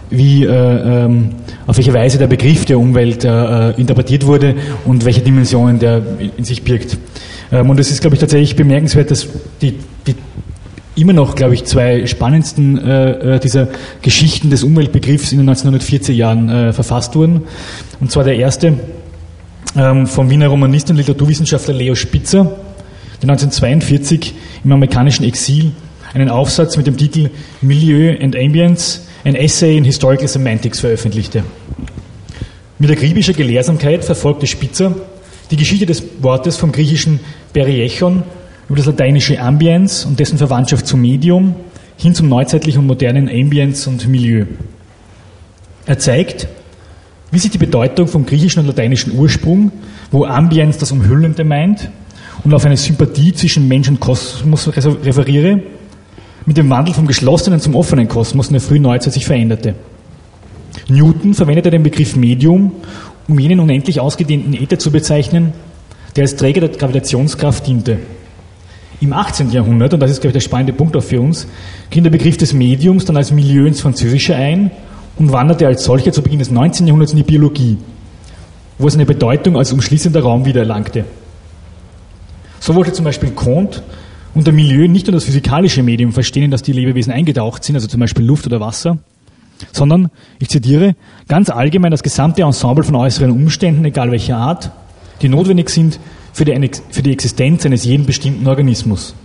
wie, 0.10 0.44
ähm, 0.44 1.30
auf 1.68 1.78
welche 1.78 1.94
Weise 1.94 2.18
der 2.18 2.28
Begriff 2.28 2.66
der 2.66 2.80
Umwelt 2.80 3.24
äh, 3.24 3.72
interpretiert 3.72 4.26
wurde 4.26 4.56
und 4.86 5.06
welche 5.06 5.22
Dimensionen 5.22 5.80
der 5.80 6.02
in 6.38 6.44
sich 6.44 6.64
birgt. 6.64 6.98
Ähm, 7.52 7.70
und 7.70 7.80
es 7.80 7.92
ist, 7.92 8.02
glaube 8.02 8.16
ich, 8.16 8.20
tatsächlich 8.20 8.56
bemerkenswert, 8.56 9.12
dass 9.12 9.28
die, 9.62 9.80
die 10.08 10.16
immer 10.96 11.14
noch, 11.14 11.36
glaube 11.36 11.54
ich, 11.54 11.66
zwei 11.66 12.06
spannendsten 12.06 12.78
äh, 12.78 13.36
äh 13.36 13.40
dieser 13.40 13.68
Geschichten 14.02 14.50
des 14.50 14.64
Umweltbegriffs 14.64 15.32
in 15.32 15.40
den 15.40 15.50
1940er 15.50 16.14
Jahren 16.14 16.50
äh, 16.50 16.74
verfasst 16.74 17.16
wurden. 17.16 17.42
Und 18.00 18.12
zwar 18.12 18.24
der 18.24 18.38
erste 18.38 18.80
ähm, 19.76 20.08
vom 20.08 20.30
Wiener 20.30 20.48
Romanisten 20.48 20.92
und 20.94 20.98
Literaturwissenschaftler 20.98 21.74
Leo 21.74 21.96
Spitzer, 21.96 22.44
der 23.22 23.30
1942 23.30 24.34
im 24.64 24.72
amerikanischen 24.72 25.26
Exil 25.26 25.72
einen 26.14 26.30
Aufsatz 26.30 26.78
mit 26.78 26.88
dem 26.88 26.96
Titel 26.96 27.30
Milieu 27.62 28.16
and 28.22 28.36
Ambience 28.36 29.02
ein 29.26 29.36
Essay 29.36 29.76
in 29.76 29.84
Historical 29.84 30.28
Semantics 30.28 30.80
veröffentlichte. 30.80 31.44
Mit 32.78 32.92
akribischer 32.92 33.34
Gelehrsamkeit 33.34 34.06
verfolgte 34.06 34.46
Spitzer 34.46 34.96
die 35.50 35.58
Geschichte 35.58 35.88
des 35.88 36.04
Wortes 36.22 36.58
vom 36.58 36.72
griechischen 36.72 37.20
Periechon 37.52 38.22
über 38.70 38.78
das 38.78 38.86
lateinische 38.86 39.40
Ambience 39.40 40.06
und 40.06 40.20
dessen 40.20 40.38
Verwandtschaft 40.38 40.86
zum 40.86 41.02
Medium 41.02 41.56
hin 41.98 42.14
zum 42.14 42.30
neuzeitlichen 42.30 42.82
und 42.82 42.88
modernen 42.88 43.28
Ambience 43.28 43.88
und 43.88 44.08
Milieu. 44.08 44.46
Er 45.88 45.98
zeigt, 45.98 46.48
wie 47.32 47.40
sich 47.40 47.50
die 47.50 47.58
Bedeutung 47.58 48.08
vom 48.08 48.28
griechischen 48.28 48.60
und 48.60 48.68
lateinischen 48.68 49.18
Ursprung, 49.18 49.72
wo 50.12 50.26
Ambience 50.26 50.78
das 50.78 50.92
Umhüllende 50.92 51.44
meint 51.44 51.90
und 52.44 52.54
auf 52.54 52.66
eine 52.66 52.78
Sympathie 52.78 53.34
zwischen 53.34 53.68
Mensch 53.68 53.88
und 53.88 54.00
Kosmos 54.00 54.68
referiere, 54.68 55.64
mit 56.46 56.58
dem 56.58 56.70
Wandel 56.70 56.94
vom 56.94 57.08
geschlossenen 57.08 57.60
zum 57.60 57.76
offenen 57.76 58.08
Kosmos 58.08 58.48
in 58.48 58.54
der 58.54 58.62
frühen 58.62 58.84
Neuzeit 58.84 59.14
sich 59.14 59.26
veränderte. 59.26 59.76
Newton 60.88 61.34
verwendete 61.34 61.72
den 61.72 61.84
Begriff 61.84 62.16
Medium, 62.16 62.72
um 63.28 63.40
jenen 63.40 63.60
unendlich 63.60 64.00
ausgedehnten 64.00 64.54
Äther 64.54 64.78
zu 64.78 64.92
bezeichnen, 64.92 65.54
der 66.16 66.24
als 66.24 66.36
Träger 66.36 66.62
der 66.62 66.70
Gravitationskraft 66.70 67.66
diente. 67.66 68.00
Im 69.02 69.12
18. 69.12 69.52
Jahrhundert, 69.52 69.94
und 69.94 70.00
das 70.00 70.12
ist, 70.12 70.22
glaube 70.22 70.30
ich, 70.30 70.44
der 70.44 70.48
spannende 70.48 70.74
Punkt 70.74 70.96
auch 70.96 71.04
für 71.04 71.20
uns, 71.20 71.48
ging 71.90 72.04
der 72.04 72.12
Begriff 72.12 72.38
des 72.38 72.54
Mediums 72.54 73.06
dann 73.06 73.18
als 73.18 73.32
Milieu 73.32 73.66
ins 73.66 73.82
Französische 73.82 74.36
ein 74.36 74.72
und 75.18 75.32
wanderte 75.32 75.68
als 75.68 75.84
solcher 75.84 76.12
zu 76.12 76.22
Beginn 76.22 76.40
des 76.40 76.52
19. 76.52 76.88
Jahrhunderts 76.88 77.12
in 77.12 77.18
die 77.18 77.24
Biologie, 77.24 77.78
wo 78.78 78.88
es 78.88 78.94
eine 78.94 79.06
Bedeutung 79.06 79.58
als 79.58 79.74
umschließender 79.74 80.22
Raum 80.22 80.46
wiedererlangte. 80.46 81.06
So 82.60 82.74
wollte 82.76 82.94
zum 82.94 83.06
Beispiel 83.06 83.32
Comte 83.32 83.82
unter 84.36 84.52
Milieu 84.52 84.88
nicht 84.88 85.08
nur 85.08 85.14
das 85.14 85.24
physikalische 85.24 85.82
Medium 85.82 86.12
verstehen, 86.12 86.44
in 86.44 86.52
das 86.52 86.62
die 86.62 86.74
Lebewesen 86.74 87.12
eingetaucht 87.12 87.64
sind, 87.64 87.76
also 87.76 87.88
zum 87.88 88.02
Beispiel 88.02 88.26
Luft 88.26 88.46
oder 88.46 88.60
Wasser, 88.60 89.00
sondern, 89.72 90.12
ich 90.40 90.50
zitiere, 90.50 90.96
ganz 91.28 91.50
allgemein 91.50 91.92
das 91.92 92.04
gesamte 92.04 92.44
Ensemble 92.44 92.84
von 92.84 92.96
äußeren 92.96 93.32
Umständen, 93.32 93.86
egal 93.86 94.12
welcher 94.12 94.38
Art, 94.38 94.72
die 95.22 95.30
notwendig 95.30 95.70
sind 95.70 96.00
für 96.34 96.44
die, 96.44 96.72
für 96.92 97.02
die 97.02 97.14
Existenz 97.14 97.66
eines 97.66 97.86
jeden 97.86 98.06
bestimmten 98.06 98.46
Organismus. 98.46 99.16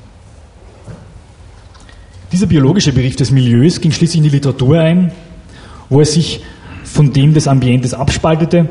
Dieser 2.31 2.47
biologische 2.47 2.93
Begriff 2.93 3.17
des 3.17 3.33
Milieus 3.33 3.81
ging 3.81 3.91
schließlich 3.91 4.19
in 4.19 4.23
die 4.23 4.31
Literatur 4.31 4.79
ein, 4.79 5.11
wo 5.89 5.99
er 5.99 6.05
sich 6.05 6.41
von 6.85 7.13
dem 7.13 7.35
des 7.35 7.49
Ambientes 7.49 7.93
abspaltete, 7.93 8.69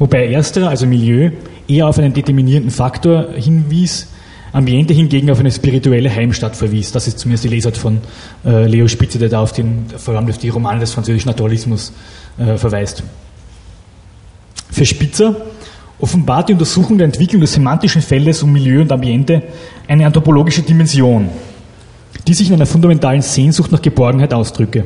wobei 0.00 0.26
ersterer, 0.32 0.70
also 0.70 0.86
Milieu, 0.86 1.30
eher 1.68 1.86
auf 1.86 1.98
einen 1.98 2.12
determinierenden 2.12 2.72
Faktor 2.72 3.28
hinwies, 3.34 4.08
Ambiente 4.52 4.94
hingegen 4.94 5.30
auf 5.30 5.40
eine 5.40 5.50
spirituelle 5.50 6.14
Heimstatt 6.14 6.56
verwies. 6.56 6.92
Das 6.92 7.06
ist 7.06 7.18
zumindest 7.18 7.44
die 7.44 7.48
Lesart 7.48 7.76
von 7.76 7.98
äh, 8.44 8.66
Leo 8.66 8.88
Spitze, 8.88 9.18
der 9.18 9.28
da 9.28 9.40
auf 9.40 9.52
den, 9.52 9.86
vor 9.96 10.14
allem 10.14 10.28
auf 10.28 10.38
die 10.38 10.48
Romane 10.48 10.80
des 10.80 10.92
französischen 10.92 11.28
Naturalismus 11.28 11.92
äh, 12.38 12.56
verweist. 12.56 13.02
Für 14.70 14.86
Spitzer 14.86 15.36
offenbart 15.98 16.48
die 16.48 16.52
Untersuchung 16.52 16.98
der 16.98 17.06
Entwicklung 17.06 17.40
des 17.40 17.54
semantischen 17.54 18.02
Feldes 18.02 18.42
um 18.42 18.52
Milieu 18.52 18.82
und 18.82 18.92
Ambiente 18.92 19.42
eine 19.86 20.06
anthropologische 20.06 20.62
Dimension, 20.62 21.28
die 22.26 22.34
sich 22.34 22.48
in 22.48 22.54
einer 22.54 22.66
fundamentalen 22.66 23.22
Sehnsucht 23.22 23.72
nach 23.72 23.82
Geborgenheit 23.82 24.32
ausdrücke. 24.32 24.84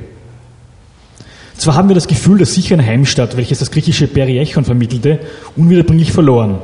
Zwar 1.57 1.75
haben 1.75 1.89
wir 1.89 1.95
das 1.95 2.09
Gefühl 2.09 2.39
der 2.39 2.47
sicheren 2.47 2.85
Heimstatt, 2.85 3.37
welches 3.37 3.61
das 3.61 3.71
griechische 3.71 4.09
Periechon 4.09 4.65
vermittelte, 4.65 5.21
unwiederbringlich 5.55 6.11
verloren. 6.11 6.59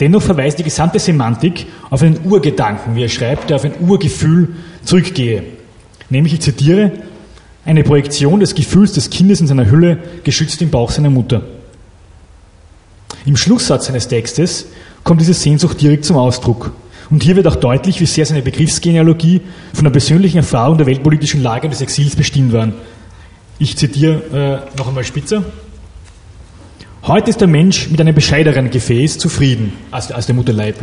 Dennoch 0.00 0.22
verweist 0.22 0.58
die 0.58 0.64
gesamte 0.64 0.98
Semantik 0.98 1.66
auf 1.90 2.02
einen 2.02 2.20
Urgedanken, 2.24 2.94
wie 2.94 3.02
er 3.02 3.08
schreibt, 3.08 3.50
der 3.50 3.56
auf 3.56 3.64
ein 3.64 3.74
Urgefühl 3.80 4.54
zurückgehe. 4.84 5.42
Nämlich, 6.08 6.34
ich 6.34 6.40
zitiere, 6.40 6.92
eine 7.64 7.82
Projektion 7.82 8.40
des 8.40 8.54
Gefühls 8.54 8.92
des 8.92 9.10
Kindes 9.10 9.40
in 9.40 9.46
seiner 9.46 9.70
Hülle, 9.70 9.98
geschützt 10.24 10.62
im 10.62 10.70
Bauch 10.70 10.90
seiner 10.90 11.10
Mutter. 11.10 11.42
Im 13.26 13.36
Schlusssatz 13.36 13.86
seines 13.86 14.08
Textes 14.08 14.66
kommt 15.04 15.20
diese 15.20 15.34
Sehnsucht 15.34 15.80
direkt 15.80 16.04
zum 16.04 16.16
Ausdruck. 16.16 16.72
Und 17.10 17.22
hier 17.22 17.36
wird 17.36 17.46
auch 17.46 17.56
deutlich, 17.56 18.00
wie 18.00 18.06
sehr 18.06 18.26
seine 18.26 18.42
Begriffsgenealogie 18.42 19.40
von 19.72 19.84
der 19.84 19.90
persönlichen 19.90 20.38
Erfahrung 20.38 20.78
der 20.78 20.86
weltpolitischen 20.86 21.42
Lage 21.42 21.66
und 21.66 21.72
des 21.72 21.80
Exils 21.80 22.16
bestimmt 22.16 22.52
waren. 22.52 22.74
Ich 23.58 23.76
zitiere 23.76 24.62
äh, 24.74 24.78
noch 24.78 24.88
einmal 24.88 25.04
Spitzer. 25.04 25.42
Heute 27.08 27.30
ist 27.30 27.40
der 27.40 27.48
Mensch 27.48 27.88
mit 27.88 28.02
einem 28.02 28.14
bescheideren 28.14 28.68
Gefäß 28.68 29.16
zufrieden 29.16 29.72
als, 29.90 30.12
als 30.12 30.26
der 30.26 30.34
Mutterleib. 30.34 30.76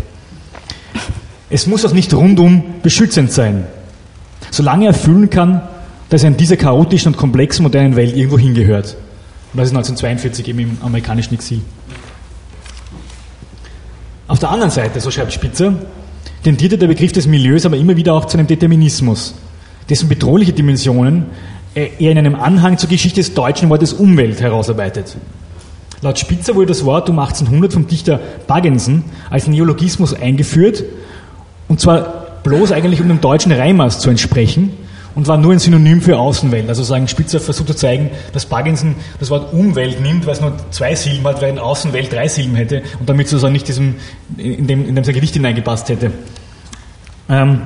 Es 1.52 1.68
muss 1.68 1.86
auch 1.86 1.94
nicht 1.94 2.12
rundum 2.16 2.64
beschützend 2.82 3.32
sein, 3.32 3.68
solange 4.50 4.88
er 4.88 4.96
fühlen 4.96 5.30
kann, 5.30 5.62
dass 6.10 6.24
er 6.24 6.30
in 6.30 6.38
dieser 6.38 6.58
chaotischen 6.58 7.14
und 7.14 7.18
komplexen 7.20 7.62
modernen 7.62 7.96
Welt 7.96 8.18
irgendwo 8.18 8.40
hingehört. 8.40 8.98
Und 9.54 9.60
das 9.60 9.68
ist 9.68 9.76
1942 9.76 10.48
eben 10.48 10.60
im 10.62 10.78
amerikanischen 10.82 11.36
Exil. 11.36 11.62
Auf 14.28 14.40
der 14.40 14.50
anderen 14.50 14.72
Seite, 14.72 15.00
so 15.02 15.12
schreibt 15.12 15.32
Spitzer, 15.32 15.76
tendierte 16.44 16.80
der 16.80 16.88
Begriff 16.88 17.12
des 17.12 17.28
Milieus 17.28 17.68
aber 17.68 17.78
immer 17.78 17.98
wieder 17.98 18.16
auch 18.16 18.26
zu 18.26 18.40
einem 18.40 18.48
Determinismus, 18.48 19.36
dessen 19.88 20.10
bedrohliche 20.10 20.54
Dimensionen 20.54 21.28
er 21.76 22.00
in 22.00 22.18
einem 22.18 22.34
Anhang 22.34 22.80
zur 22.80 22.90
Geschichte 22.90 23.20
des 23.20 23.36
deutschen 23.36 23.70
Wortes 23.70 23.94
Umwelt 23.94 24.42
herausarbeitet. 24.42 25.18
Laut 26.06 26.20
Spitzer 26.20 26.54
wurde 26.54 26.68
das 26.68 26.86
Wort 26.86 27.10
um 27.10 27.18
1800 27.18 27.74
vom 27.74 27.88
Dichter 27.88 28.20
Baggensen 28.46 29.06
als 29.32 29.48
Neologismus 29.48 30.14
eingeführt, 30.14 30.84
und 31.68 31.80
zwar 31.80 32.28
bloß 32.44 32.74
eigentlich 32.74 33.02
um 33.02 33.08
dem 33.08 33.22
deutschen 33.22 33.52
Reimers 33.52 34.00
zu 34.02 34.12
entsprechen, 34.12 34.74
und 35.16 35.28
war 35.28 35.38
nur 35.38 35.54
ein 35.54 35.58
Synonym 35.58 36.02
für 36.02 36.20
Außenwelt. 36.20 36.70
Also 36.70 36.84
sagen 36.84 37.08
Spitzer 37.08 37.40
versucht 37.40 37.70
zu 37.70 37.74
zeigen, 37.74 38.12
dass 38.34 38.46
Baggensen 38.46 38.94
das 39.20 39.32
Wort 39.32 39.52
Umwelt 39.52 40.00
nimmt, 40.00 40.28
weil 40.28 40.34
es 40.34 40.42
nur 40.42 40.54
zwei 40.70 40.94
Silben 40.94 41.26
hat, 41.26 41.42
in 41.42 41.58
Außenwelt 41.58 42.14
drei 42.14 42.28
Silben 42.28 42.56
hätte 42.56 42.84
und 43.00 43.10
damit 43.10 43.28
sozusagen 43.28 43.54
nicht 43.54 43.68
diesem, 43.68 43.96
in 44.38 44.68
dem, 44.68 44.88
in 44.88 44.94
dem 44.94 45.04
sein 45.04 45.16
Gewicht 45.16 45.34
hineingepasst 45.34 45.90
hätte. 45.90 46.12
Ähm, 47.30 47.62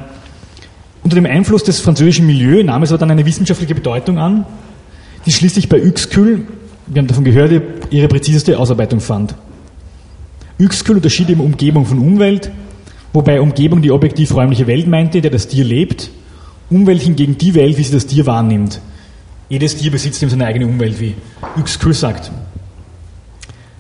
unter 1.03 1.15
dem 1.15 1.25
Einfluss 1.25 1.65
des 1.65 1.81
französischen 1.81 2.25
Milieu 2.25 2.63
nahm 2.63 2.84
es 2.84 2.91
aber 2.91 3.00
dann 3.00 3.12
eine 3.12 3.25
wissenschaftliche 3.25 3.75
Bedeutung 3.75 4.17
an, 4.17 4.46
die 5.25 5.34
schließlich 5.34 5.67
bei 5.67 5.81
Uexküll, 5.81 6.46
wir 6.89 7.01
haben 7.01 7.08
davon 7.08 7.24
gehört, 7.24 7.62
ihre 7.91 8.08
präziseste 8.08 8.58
Ausarbeitung 8.58 9.00
fand. 9.00 9.36
Uexküll 10.60 10.98
unterschied 10.98 11.29
eben 11.29 11.41
Umgebung 11.41 11.86
von 11.86 12.00
Umwelt, 12.00 12.51
wobei 13.13 13.39
Umgebung 13.39 13.81
die 13.81 13.91
objektiv 13.91 14.34
räumliche 14.34 14.67
Welt 14.67 14.88
meinte, 14.88 15.19
in 15.19 15.22
der 15.22 15.31
das 15.31 15.48
Tier 15.48 15.63
lebt, 15.63 16.10
Umwelt 16.69 17.01
hingegen 17.01 17.38
die 17.38 17.53
Welt, 17.53 17.77
wie 17.77 17.84
sie 17.84 17.93
das 17.93 18.08
Tier 18.08 18.25
wahrnimmt. 18.25 18.81
Jedes 19.50 19.75
Tier 19.75 19.91
besitzt 19.91 20.22
eben 20.22 20.29
seine 20.29 20.46
eigene 20.46 20.67
Umwelt, 20.67 21.00
wie 21.00 21.15
Uexküll 21.58 21.93
sagt. 21.93 22.31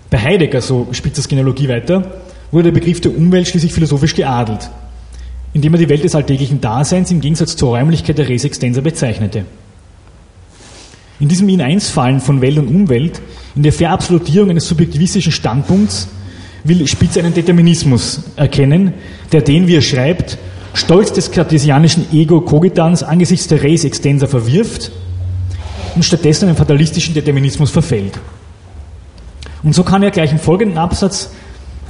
Bei 0.09 0.19
Heidegger, 0.19 0.61
so 0.61 0.87
spitzt 0.91 1.17
das 1.17 1.27
Genealogie 1.27 1.67
weiter, 1.67 2.21
wurde 2.51 2.71
der 2.71 2.79
Begriff 2.79 3.01
der 3.01 3.15
Umwelt 3.15 3.47
schließlich 3.47 3.73
philosophisch 3.73 4.15
geadelt, 4.15 4.69
indem 5.53 5.73
er 5.73 5.79
die 5.79 5.89
Welt 5.89 6.03
des 6.03 6.15
alltäglichen 6.15 6.61
Daseins 6.61 7.11
im 7.11 7.21
Gegensatz 7.21 7.55
zur 7.55 7.77
Räumlichkeit 7.77 8.17
der 8.17 8.29
Res 8.29 8.45
Extensa 8.45 8.81
bezeichnete. 8.81 9.45
In 11.19 11.27
diesem 11.27 11.49
In-Eins-Fallen 11.49 12.21
von 12.21 12.39
Welt 12.39 12.57
und 12.57 12.69
Umwelt, 12.69 13.21
in 13.55 13.63
der 13.63 13.73
Verabsolutierung 13.73 14.49
eines 14.51 14.67
subjektivistischen 14.67 15.33
Standpunkts, 15.33 16.07
will 16.63 16.85
Spitz 16.87 17.17
einen 17.17 17.33
Determinismus 17.33 18.21
erkennen, 18.37 18.93
der 19.31 19.41
den, 19.41 19.67
wie 19.67 19.75
er 19.75 19.81
schreibt, 19.81 20.37
Stolz 20.73 21.11
des 21.11 21.31
kartesianischen 21.31 22.05
Ego-Cogitans 22.13 23.03
angesichts 23.03 23.47
der 23.47 23.63
Res 23.63 23.83
extensa 23.83 24.27
verwirft 24.27 24.91
und 25.95 26.03
stattdessen 26.03 26.47
einen 26.47 26.57
fatalistischen 26.57 27.13
Determinismus 27.13 27.71
verfällt. 27.71 28.17
Und 29.63 29.75
so 29.75 29.83
kann 29.83 30.03
er 30.03 30.11
gleich 30.11 30.31
im 30.31 30.39
folgenden 30.39 30.77
Absatz 30.77 31.31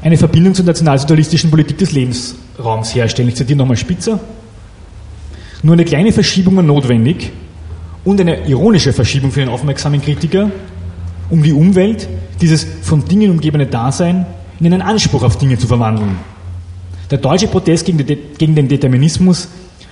eine 0.02 0.18
Verbindung 0.18 0.56
zur 0.56 0.66
nationalsozialistischen 0.66 1.52
Politik 1.52 1.78
des 1.78 1.92
Lebensraums 1.92 2.96
herstellen. 2.96 3.30
Ich 3.30 3.36
zitiere 3.36 3.58
nochmal 3.58 3.78
Spitzer. 3.78 4.20
Nur 5.62 5.74
eine 5.74 5.86
kleine 5.86 6.12
Verschiebung 6.14 6.56
war 6.56 6.64
notwendig 6.64 7.32
und 8.06 8.20
eine 8.20 8.48
ironische 8.48 8.94
Verschiebung 8.94 9.32
für 9.32 9.40
den 9.40 9.50
aufmerksamen 9.50 10.02
Kritiker, 10.02 10.52
um 11.30 11.44
die 11.44 11.54
Umwelt, 11.54 12.08
dieses 12.42 12.66
von 12.82 13.06
Dingen 13.06 13.32
umgebene 13.32 13.66
Dasein, 13.66 14.26
in 14.60 14.66
einen 14.68 14.82
Anspruch 14.82 15.24
auf 15.24 15.38
Dinge 15.38 15.58
zu 15.58 15.68
verwandeln. 15.68 16.18
Der 17.12 17.18
deutsche 17.18 17.48
Protest 17.48 17.86
gegen, 17.86 18.56
den 18.56 18.68
Determinismus 18.68 19.48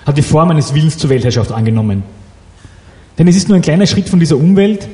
hat 0.05 0.17
die 0.17 0.21
Form 0.21 0.51
eines 0.51 0.73
Willens 0.73 0.97
zur 0.97 1.09
Weltherrschaft 1.09 1.51
angenommen. 1.51 2.03
Denn 3.17 3.27
es 3.27 3.35
ist 3.35 3.49
nur 3.49 3.55
ein 3.55 3.61
kleiner 3.61 3.87
Schritt 3.87 4.09
von 4.09 4.19
dieser 4.19 4.37
Umwelt, 4.37 4.87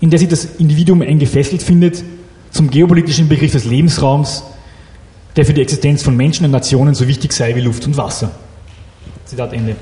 in 0.00 0.10
der 0.10 0.18
sich 0.18 0.28
das 0.28 0.44
Individuum 0.58 1.02
eng 1.02 1.18
gefesselt 1.18 1.62
findet, 1.62 2.02
zum 2.50 2.70
geopolitischen 2.70 3.28
Begriff 3.28 3.52
des 3.52 3.64
Lebensraums, 3.64 4.42
der 5.36 5.46
für 5.46 5.54
die 5.54 5.62
Existenz 5.62 6.02
von 6.02 6.16
Menschen 6.16 6.44
und 6.44 6.50
Nationen 6.50 6.94
so 6.94 7.06
wichtig 7.08 7.32
sei 7.32 7.54
wie 7.54 7.60
Luft 7.60 7.86
und 7.86 7.96
Wasser. 7.96 8.32
Zitat 9.24 9.52
Ende. 9.52 9.76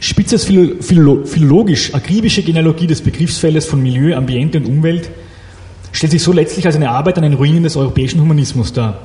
Spitzers 0.00 0.44
philologisch 0.46 1.94
akribische 1.94 2.42
Genealogie 2.42 2.86
des 2.86 3.02
Begriffsfeldes 3.02 3.66
von 3.66 3.82
Milieu, 3.82 4.16
Ambiente 4.16 4.58
und 4.58 4.66
Umwelt 4.66 5.10
stellt 5.92 6.12
sich 6.12 6.22
so 6.22 6.32
letztlich 6.32 6.64
als 6.64 6.76
eine 6.76 6.90
Arbeit 6.90 7.18
an 7.18 7.22
den 7.22 7.34
Ruinen 7.34 7.62
des 7.62 7.76
europäischen 7.76 8.20
Humanismus 8.20 8.72
dar. 8.72 8.98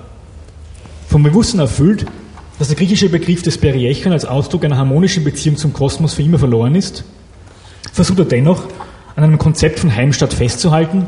Vom 1.09 1.23
Bewusstsein 1.23 1.59
erfüllt, 1.59 2.05
dass 2.57 2.69
der 2.69 2.77
griechische 2.77 3.09
Begriff 3.09 3.41
des 3.41 3.57
Periechon 3.57 4.13
als 4.13 4.23
Ausdruck 4.23 4.63
einer 4.63 4.77
harmonischen 4.77 5.25
Beziehung 5.25 5.57
zum 5.57 5.73
Kosmos 5.73 6.13
für 6.13 6.21
immer 6.21 6.39
verloren 6.39 6.75
ist, 6.75 7.03
versucht 7.91 8.19
er 8.19 8.25
dennoch, 8.25 8.63
an 9.17 9.23
einem 9.23 9.37
Konzept 9.37 9.79
von 9.79 9.93
Heimstatt 9.93 10.33
festzuhalten, 10.33 11.07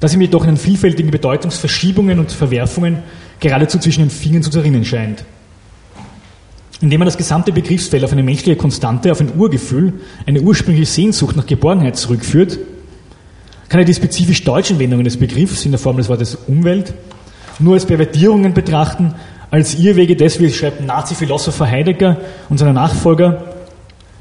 das 0.00 0.14
ihm 0.14 0.22
jedoch 0.22 0.46
in 0.46 0.56
vielfältigen 0.56 1.10
Bedeutungsverschiebungen 1.10 2.18
und 2.18 2.32
Verwerfungen 2.32 2.98
geradezu 3.40 3.78
zwischen 3.78 4.00
den 4.00 4.10
Fingern 4.10 4.42
zu 4.42 4.50
zerrinnen 4.50 4.84
scheint. 4.84 5.24
Indem 6.82 7.00
er 7.00 7.04
das 7.04 7.16
gesamte 7.16 7.52
Begriffsfeld 7.52 8.04
auf 8.04 8.12
eine 8.12 8.24
menschliche 8.24 8.56
Konstante, 8.56 9.12
auf 9.12 9.20
ein 9.20 9.32
Urgefühl, 9.38 9.94
eine 10.26 10.40
ursprüngliche 10.40 10.90
Sehnsucht 10.90 11.36
nach 11.36 11.46
Geborgenheit 11.46 11.96
zurückführt, 11.96 12.58
kann 13.68 13.80
er 13.80 13.86
die 13.86 13.94
spezifisch 13.94 14.42
deutschen 14.42 14.80
Wendungen 14.80 15.04
des 15.04 15.16
Begriffs 15.16 15.64
in 15.64 15.70
der 15.70 15.78
Form 15.78 15.96
des 15.96 16.08
Wortes 16.08 16.36
Umwelt 16.48 16.92
nur 17.60 17.74
als 17.74 17.86
Pervertierungen 17.86 18.52
betrachten, 18.52 19.14
als 19.50 19.76
Irrwege 19.76 20.16
des, 20.16 20.40
wie 20.40 20.50
schreibt 20.50 20.84
Nazi-Philosopher 20.84 21.70
Heidegger 21.70 22.16
und 22.48 22.58
seine 22.58 22.72
Nachfolger, 22.72 23.44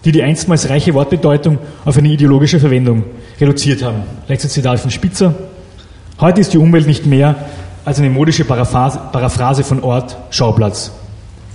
die 0.05 0.11
die 0.11 0.21
einstmals 0.21 0.69
reiche 0.69 0.93
Wortbedeutung 0.93 1.57
auf 1.83 1.97
eine 1.97 2.09
ideologische 2.09 2.59
Verwendung 2.59 3.05
reduziert 3.39 3.81
haben. 3.81 4.03
Letztes 4.27 4.53
Zitat 4.53 4.79
von 4.79 4.91
Spitzer. 4.91 5.33
Heute 6.19 6.41
ist 6.41 6.53
die 6.53 6.59
Umwelt 6.59 6.85
nicht 6.85 7.07
mehr 7.07 7.35
als 7.85 7.97
eine 7.97 8.11
modische 8.11 8.45
Paraphrase 8.45 9.63
von 9.63 9.81
Ort, 9.81 10.15
Schauplatz. 10.29 10.91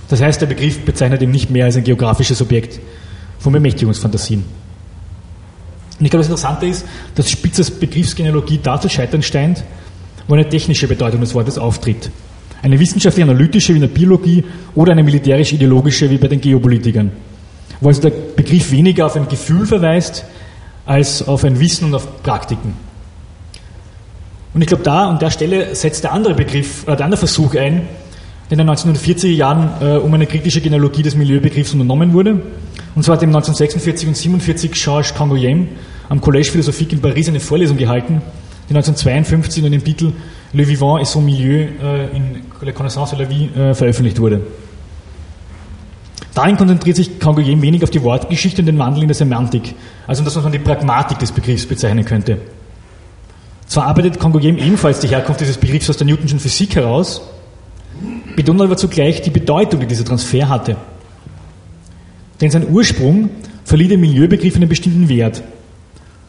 Das 0.09 0.21
heißt, 0.21 0.41
der 0.41 0.47
Begriff 0.47 0.79
bezeichnet 0.85 1.21
ihn 1.21 1.31
nicht 1.31 1.49
mehr 1.49 1.65
als 1.65 1.75
ein 1.75 1.83
geografisches 1.83 2.41
Objekt 2.41 2.79
von 3.39 3.53
Bemächtigungsfantasien. 3.53 4.43
Und 5.99 6.05
ich 6.05 6.11
glaube, 6.11 6.21
das 6.21 6.27
Interessante 6.27 6.67
ist, 6.67 6.85
dass 7.15 7.29
Spitzers 7.29 7.71
Begriffsgenealogie 7.71 8.59
dazu 8.61 8.87
scheitern 8.87 9.23
scheint, 9.23 9.63
wo 10.27 10.35
eine 10.35 10.47
technische 10.47 10.87
Bedeutung 10.87 11.21
des 11.21 11.33
Wortes 11.33 11.57
auftritt. 11.57 12.11
Eine 12.61 12.79
wissenschaftlich-analytische 12.79 13.73
wie 13.73 13.77
in 13.77 13.81
der 13.81 13.87
Biologie 13.89 14.43
oder 14.75 14.91
eine 14.91 15.03
militärisch-ideologische 15.03 16.09
wie 16.09 16.17
bei 16.17 16.27
den 16.27 16.41
Geopolitikern. 16.41 17.11
Wo 17.81 17.89
also 17.89 18.01
der 18.01 18.09
Begriff 18.09 18.71
weniger 18.71 19.05
auf 19.05 19.15
ein 19.15 19.27
Gefühl 19.27 19.65
verweist, 19.65 20.25
als 20.85 21.27
auf 21.27 21.43
ein 21.43 21.59
Wissen 21.59 21.85
und 21.85 21.95
auf 21.95 22.23
Praktiken. 22.23 22.73
Und 24.53 24.61
ich 24.61 24.67
glaube, 24.67 24.83
da 24.83 25.09
an 25.09 25.19
der 25.19 25.29
Stelle 25.29 25.75
setzt 25.75 26.03
der 26.03 26.13
andere 26.13 26.33
Begriff, 26.33 26.83
oder 26.83 26.95
der 26.95 27.05
andere 27.05 27.19
Versuch 27.19 27.55
ein, 27.55 27.87
in 28.49 28.57
den 28.57 28.69
1940er 28.69 29.27
Jahren 29.27 29.69
äh, 29.81 29.97
um 29.97 30.13
eine 30.13 30.25
kritische 30.25 30.61
Genealogie 30.61 31.03
des 31.03 31.15
Milieubegriffs 31.15 31.73
unternommen 31.73 32.13
wurde. 32.13 32.41
Und 32.95 33.03
zwar 33.03 33.15
hat 33.15 33.23
im 33.23 33.29
1946 33.29 34.07
und 34.07 34.15
1947 34.15 34.71
Georges 34.71 35.13
Cangoyem 35.13 35.67
am 36.09 36.19
Collège 36.19 36.51
Philosophique 36.51 36.93
in 36.93 37.01
Paris 37.01 37.27
eine 37.27 37.39
Vorlesung 37.39 37.77
gehalten, 37.77 38.21
die 38.69 38.73
1952 38.73 39.63
unter 39.63 39.77
dem 39.77 39.83
Titel 39.83 40.13
Le 40.53 40.67
Vivant 40.67 41.01
et 41.01 41.07
son 41.07 41.25
Milieu 41.25 41.67
äh, 41.83 42.15
in 42.15 42.43
La 42.61 42.71
Connaissance 42.71 43.15
de 43.15 43.23
la 43.23 43.29
Vie 43.29 43.49
äh, 43.53 43.73
veröffentlicht 43.73 44.19
wurde. 44.19 44.41
Darin 46.33 46.55
konzentriert 46.55 46.95
sich 46.95 47.19
Cangoyem 47.19 47.61
wenig 47.61 47.83
auf 47.83 47.89
die 47.89 48.01
Wortgeschichte 48.03 48.61
und 48.61 48.67
den 48.67 48.77
Wandel 48.77 49.01
in 49.01 49.07
der 49.07 49.15
Semantik, 49.15 49.73
also 50.05 50.23
das, 50.23 50.35
was 50.35 50.43
man 50.43 50.51
die 50.51 50.59
Pragmatik 50.59 51.19
des 51.19 51.31
Begriffs 51.31 51.65
bezeichnen 51.65 52.05
könnte. 52.05 52.37
Zwar 53.65 53.87
arbeitet 53.87 54.19
Cangoyem 54.19 54.57
ebenfalls 54.57 54.99
die 54.99 55.07
Herkunft 55.07 55.41
dieses 55.41 55.57
Begriffs 55.57 55.89
aus 55.89 55.97
der 55.97 56.07
Newtonschen 56.07 56.39
Physik 56.39 56.75
heraus, 56.75 57.21
betont 58.37 58.61
aber 58.61 58.77
zugleich 58.77 59.23
die 59.23 59.31
Bedeutung, 59.31 59.79
die 59.79 59.87
dieser 59.87 60.05
Transfer 60.05 60.47
hatte. 60.47 60.77
Denn 62.39 62.51
sein 62.51 62.69
Ursprung 62.69 63.31
verlieh 63.65 63.87
dem 63.87 63.99
Milieubegriff 63.99 64.55
einen 64.55 64.69
bestimmten 64.69 65.09
Wert. 65.09 65.41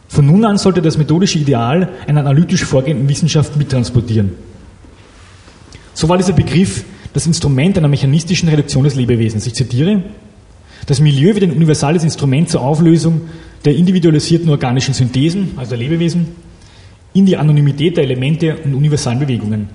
Von 0.07 0.25
nun 0.25 0.43
an 0.43 0.57
sollte 0.57 0.81
das 0.81 0.97
methodische 0.97 1.37
Ideal 1.37 1.87
einer 2.07 2.21
analytisch 2.21 2.65
vorgehenden 2.65 3.07
Wissenschaft 3.07 3.55
mittransportieren. 3.57 4.31
So 5.93 6.09
war 6.09 6.17
dieser 6.17 6.33
Begriff 6.33 6.83
das 7.13 7.27
Instrument 7.27 7.77
einer 7.77 7.87
mechanistischen 7.87 8.49
Reduktion 8.49 8.85
des 8.85 8.95
Lebewesens. 8.95 9.45
Ich 9.45 9.53
zitiere, 9.53 10.01
das 10.87 10.99
Milieu 10.99 11.35
wird 11.35 11.43
ein 11.43 11.51
universales 11.51 12.03
Instrument 12.03 12.49
zur 12.49 12.61
Auflösung 12.61 13.21
der 13.65 13.75
individualisierten 13.75 14.49
organischen 14.49 14.95
Synthesen, 14.95 15.51
also 15.57 15.69
der 15.71 15.79
Lebewesen, 15.79 16.25
in 17.13 17.27
die 17.27 17.37
Anonymität 17.37 17.97
der 17.97 18.05
Elemente 18.05 18.57
und 18.63 18.73
universalen 18.73 19.19
Bewegungen. 19.19 19.69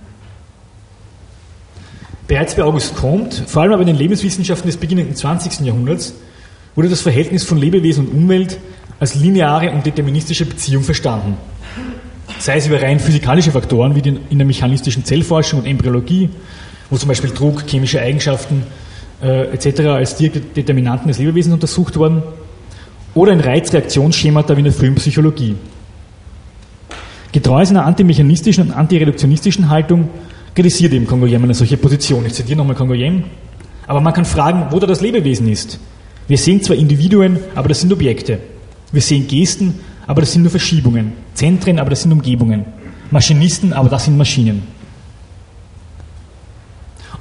Bereits 2.27 2.55
bei 2.55 2.63
Auguste 2.65 2.95
Comte, 2.95 3.43
vor 3.47 3.63
allem 3.63 3.73
aber 3.73 3.83
in 3.83 3.89
den 3.89 3.97
Lebenswissenschaften 3.97 4.67
des 4.67 4.79
beginnenden 4.79 5.15
20. 5.15 5.61
Jahrhunderts, 5.61 6.15
wurde 6.75 6.89
das 6.89 7.03
Verhältnis 7.03 7.45
von 7.45 7.59
Lebewesen 7.59 8.07
und 8.07 8.15
Umwelt 8.15 8.59
als 8.99 9.15
lineare 9.15 9.71
und 9.73 9.85
deterministische 9.85 10.47
Beziehung 10.47 10.83
verstanden. 10.83 11.37
Sei 12.39 12.57
es 12.57 12.67
über 12.67 12.81
rein 12.81 12.99
physikalische 12.99 13.51
Faktoren 13.51 13.95
wie 13.95 14.09
in 14.31 14.39
der 14.39 14.47
mechanistischen 14.47 15.05
Zellforschung 15.05 15.61
und 15.61 15.67
Embryologie, 15.67 16.31
wo 16.89 16.97
zum 16.97 17.09
Beispiel 17.09 17.31
Druck, 17.31 17.65
chemische 17.67 18.01
Eigenschaften 18.01 18.65
äh, 19.23 19.53
etc. 19.53 19.81
als 19.81 20.17
direkte 20.17 20.41
Determinanten 20.41 21.09
des 21.09 21.19
Lebewesens 21.19 21.53
untersucht 21.53 21.97
wurden, 21.97 22.23
oder 23.15 23.33
in 23.33 23.41
Reizreaktionsschemata 23.41 24.57
wie 24.57 24.61
in 24.61 24.65
der 24.65 24.73
frühen 24.73 24.95
Psychologie. 24.97 25.55
Getreu 27.33 27.65
seiner 27.65 27.85
antimechanistischen 27.85 28.69
und 28.69 28.73
antireduktionistischen 28.73 29.69
Haltung 29.69 30.09
kritisiert 30.55 30.93
eben 30.93 31.07
Kongoyem 31.07 31.45
eine 31.45 31.55
solche 31.55 31.77
Position. 31.77 32.25
Ich 32.27 32.35
zitiere 32.35 32.59
nochmal 32.59 32.77
Kongoyem. 32.77 33.25
Aber 33.87 34.01
man 34.01 34.15
kann 34.15 34.25
fragen, 34.25 34.67
wo 34.71 34.79
da 34.79 34.87
das 34.87 35.01
Lebewesen 35.01 35.49
ist. 35.49 35.79
Wir 36.27 36.39
sehen 36.39 36.63
zwar 36.63 36.77
Individuen, 36.77 37.39
aber 37.55 37.69
das 37.69 37.81
sind 37.81 37.93
Objekte. 37.93 38.39
Wir 38.93 39.03
sehen 39.03 39.27
Gesten, 39.27 39.81
aber 40.07 40.23
das 40.23 40.33
sind 40.33 40.43
nur 40.43 40.51
Verschiebungen. 40.51 41.13
Zentren, 41.35 41.79
aber 41.79 41.91
das 41.91 42.03
sind 42.03 42.13
Umgebungen. 42.13 42.65
Maschinisten, 43.11 43.73
aber 43.73 43.89
das 43.89 44.07
sind 44.07 44.17
Maschinen. 44.17 44.63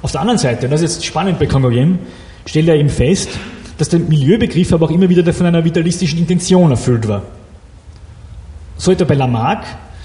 Auf 0.00 0.12
der 0.12 0.20
anderen 0.20 0.38
Seite, 0.38 0.66
und 0.66 0.70
das 0.70 0.82
ist 0.82 0.94
jetzt 0.96 1.06
spannend 1.06 1.38
bei 1.38 1.46
Kongoyem, 1.46 1.98
stellt 2.46 2.68
er 2.68 2.76
eben 2.76 2.88
fest, 2.88 3.30
dass 3.78 3.88
der 3.88 4.00
Milieubegriff 4.00 4.72
aber 4.72 4.86
auch 4.86 4.90
immer 4.90 5.08
wieder 5.08 5.32
von 5.32 5.46
einer 5.46 5.64
vitalistischen 5.64 6.18
Intention 6.18 6.70
erfüllt 6.70 7.08
war. 7.08 7.22
So 8.76 8.92
etwa 8.92 9.04
bei 9.04 9.14
Lamarck, 9.14 9.64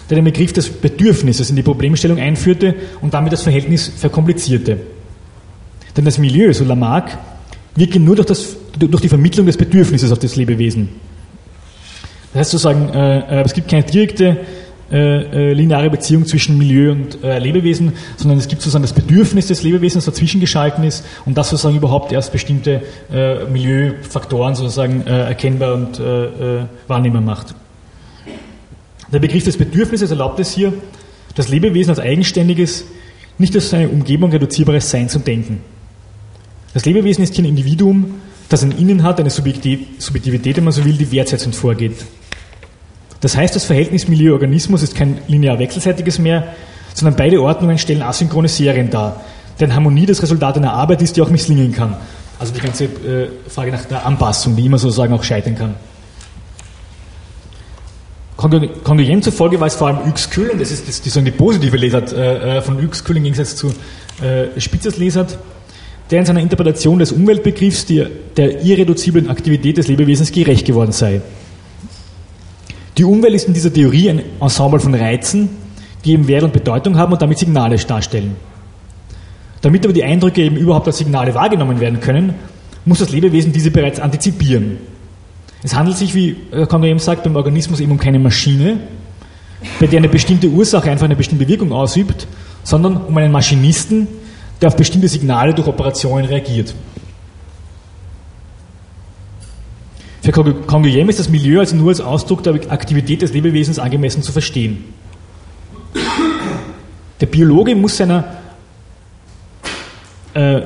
der 0.09 0.15
den 0.15 0.25
Begriff 0.25 0.53
des 0.53 0.69
Bedürfnisses 0.69 1.49
in 1.49 1.55
die 1.55 1.63
Problemstellung 1.63 2.17
einführte 2.19 2.75
und 3.01 3.13
damit 3.13 3.31
das 3.31 3.43
Verhältnis 3.43 3.87
verkomplizierte. 3.87 4.77
Denn 5.95 6.05
das 6.05 6.17
Milieu, 6.17 6.51
so 6.53 6.63
Lamarck, 6.63 7.17
wirkt 7.75 7.95
nur 7.95 8.15
durch, 8.15 8.27
das, 8.27 8.55
durch 8.77 9.01
die 9.01 9.09
Vermittlung 9.09 9.45
des 9.45 9.57
Bedürfnisses 9.57 10.11
auf 10.11 10.19
das 10.19 10.35
Lebewesen. 10.35 10.89
Das 12.33 12.41
heißt 12.41 12.51
sozusagen, 12.51 12.89
äh, 12.89 13.41
äh, 13.41 13.43
es 13.43 13.53
gibt 13.53 13.69
keine 13.69 13.83
direkte 13.83 14.37
äh, 14.91 15.51
äh, 15.51 15.53
lineare 15.53 15.89
Beziehung 15.91 16.25
zwischen 16.25 16.57
Milieu 16.57 16.91
und 16.91 17.23
äh, 17.23 17.37
Lebewesen, 17.37 17.93
sondern 18.17 18.39
es 18.39 18.47
gibt 18.47 18.63
sozusagen 18.63 18.81
das 18.81 18.93
Bedürfnis 18.93 19.47
des 19.47 19.61
Lebewesens 19.61 20.05
dazwischen 20.05 20.41
geschalten 20.41 20.83
ist 20.83 21.05
und 21.25 21.37
das 21.37 21.51
sozusagen 21.51 21.75
überhaupt 21.75 22.11
erst 22.11 22.31
bestimmte 22.31 22.81
äh, 23.11 23.45
Milieufaktoren 23.45 24.55
sozusagen 24.55 25.05
äh, 25.05 25.25
erkennbar 25.25 25.73
und 25.75 25.99
wahrnehmbar 26.87 27.21
macht. 27.21 27.53
Der 29.11 29.19
Begriff 29.19 29.43
des 29.43 29.57
Bedürfnisses 29.57 30.11
erlaubt 30.11 30.39
es 30.39 30.51
hier, 30.51 30.73
das 31.35 31.49
Lebewesen 31.49 31.89
als 31.89 31.99
eigenständiges, 31.99 32.85
nicht 33.37 33.55
als 33.55 33.69
seine 33.69 33.89
Umgebung 33.89 34.31
reduzierbares 34.31 34.89
Sein 34.89 35.09
zu 35.09 35.19
denken. 35.19 35.61
Das 36.73 36.85
Lebewesen 36.85 37.23
ist 37.23 37.33
hier 37.35 37.43
ein 37.43 37.49
Individuum, 37.49 38.15
das 38.49 38.63
ein 38.63 38.71
Innen 38.71 39.03
hat, 39.03 39.19
eine 39.19 39.29
Subjektivität, 39.29 40.57
wenn 40.57 40.63
man 40.63 40.73
so 40.73 40.85
will, 40.85 40.93
die 40.93 41.11
wertsetzend 41.11 41.55
vorgeht. 41.55 42.05
Das 43.21 43.35
heißt, 43.35 43.55
das 43.55 43.65
Verhältnis 43.65 44.07
Milieu-Organismus 44.07 44.83
ist 44.83 44.95
kein 44.95 45.19
linear 45.27 45.59
wechselseitiges 45.59 46.19
mehr, 46.19 46.55
sondern 46.93 47.15
beide 47.15 47.41
Ordnungen 47.41 47.77
stellen 47.77 48.01
asynchrone 48.01 48.47
Serien 48.47 48.89
dar, 48.89 49.21
deren 49.59 49.73
Harmonie 49.73 50.05
das 50.05 50.21
Resultat 50.21 50.57
einer 50.57 50.73
Arbeit 50.73 51.01
ist, 51.01 51.17
die 51.17 51.21
auch 51.21 51.29
misslingen 51.29 51.71
kann. 51.71 51.97
Also 52.39 52.53
die 52.53 52.61
ganze 52.61 52.85
äh, 52.85 53.29
Frage 53.47 53.71
nach 53.71 53.85
der 53.85 54.05
Anpassung, 54.05 54.55
die 54.55 54.65
immer 54.65 54.77
sozusagen 54.77 55.13
auch 55.13 55.23
scheitern 55.23 55.55
kann. 55.55 55.75
Kongruent 58.39 59.23
zufolge 59.25 59.59
war 59.59 59.67
es 59.67 59.75
vor 59.75 59.87
allem 59.87 59.97
und 59.97 60.15
das 60.61 60.71
ist 60.71 60.87
das, 60.87 61.01
die, 61.01 61.23
die 61.23 61.31
positive 61.31 61.75
Lesart 61.75 62.13
äh, 62.13 62.57
äh, 62.57 62.61
von 62.61 62.77
Uexküll 62.77 63.17
im 63.17 63.23
Gegensatz 63.23 63.57
zu 63.57 63.67
äh, 63.67 64.57
Spitzers 64.57 64.97
Lesart, 64.97 65.37
der 66.09 66.21
in 66.21 66.25
seiner 66.25 66.39
Interpretation 66.39 66.99
des 66.99 67.11
Umweltbegriffs 67.11 67.85
die, 67.85 68.05
der 68.37 68.63
irreduziblen 68.63 69.29
Aktivität 69.29 69.75
des 69.75 69.89
Lebewesens 69.89 70.31
gerecht 70.31 70.65
geworden 70.65 70.93
sei. 70.93 71.21
Die 72.97 73.03
Umwelt 73.03 73.33
ist 73.33 73.49
in 73.49 73.53
dieser 73.53 73.73
Theorie 73.73 74.09
ein 74.09 74.21
Ensemble 74.39 74.79
von 74.79 74.93
Reizen, 74.93 75.49
die 76.05 76.13
eben 76.13 76.29
Wert 76.29 76.43
und 76.43 76.53
Bedeutung 76.53 76.97
haben 76.97 77.11
und 77.11 77.21
damit 77.21 77.39
Signale 77.39 77.75
darstellen. 77.75 78.37
Damit 79.61 79.83
aber 79.83 79.93
die 79.93 80.05
Eindrücke 80.05 80.43
eben 80.43 80.55
überhaupt 80.55 80.87
als 80.87 80.99
Signale 80.99 81.35
wahrgenommen 81.35 81.81
werden 81.81 81.99
können, 81.99 82.35
muss 82.85 82.99
das 82.99 83.11
Lebewesen 83.11 83.51
diese 83.51 83.69
bereits 83.69 83.99
antizipieren. 83.99 84.77
Es 85.61 85.75
handelt 85.75 85.97
sich, 85.97 86.15
wie 86.15 86.37
Kongo 86.69 86.87
eben 86.87 86.99
sagt, 86.99 87.23
beim 87.23 87.35
Organismus 87.35 87.79
eben 87.79 87.91
um 87.91 87.97
keine 87.97 88.19
Maschine, 88.19 88.79
bei 89.79 89.87
der 89.87 89.97
eine 89.97 90.09
bestimmte 90.09 90.47
Ursache 90.47 90.89
einfach 90.89 91.05
eine 91.05 91.15
bestimmte 91.15 91.47
Wirkung 91.47 91.73
ausübt, 91.73 92.27
sondern 92.63 92.97
um 92.97 93.17
einen 93.17 93.31
Maschinisten, 93.31 94.07
der 94.61 94.69
auf 94.69 94.75
bestimmte 94.75 95.07
Signale 95.07 95.53
durch 95.53 95.67
Operationen 95.67 96.25
reagiert. 96.25 96.73
Für 100.21 100.31
Canguilhem 100.31 101.09
ist 101.09 101.19
das 101.19 101.29
Milieu 101.29 101.59
also 101.59 101.75
nur 101.75 101.89
als 101.89 102.01
Ausdruck 102.01 102.43
der 102.43 102.53
Aktivität 102.69 103.21
des 103.21 103.33
Lebewesens 103.33 103.79
angemessen 103.79 104.21
zu 104.21 104.31
verstehen. 104.31 104.93
Der 107.19 107.25
Biologe 107.25 107.75
muss 107.75 107.97
seiner, 107.97 108.25
äh, 110.33 110.61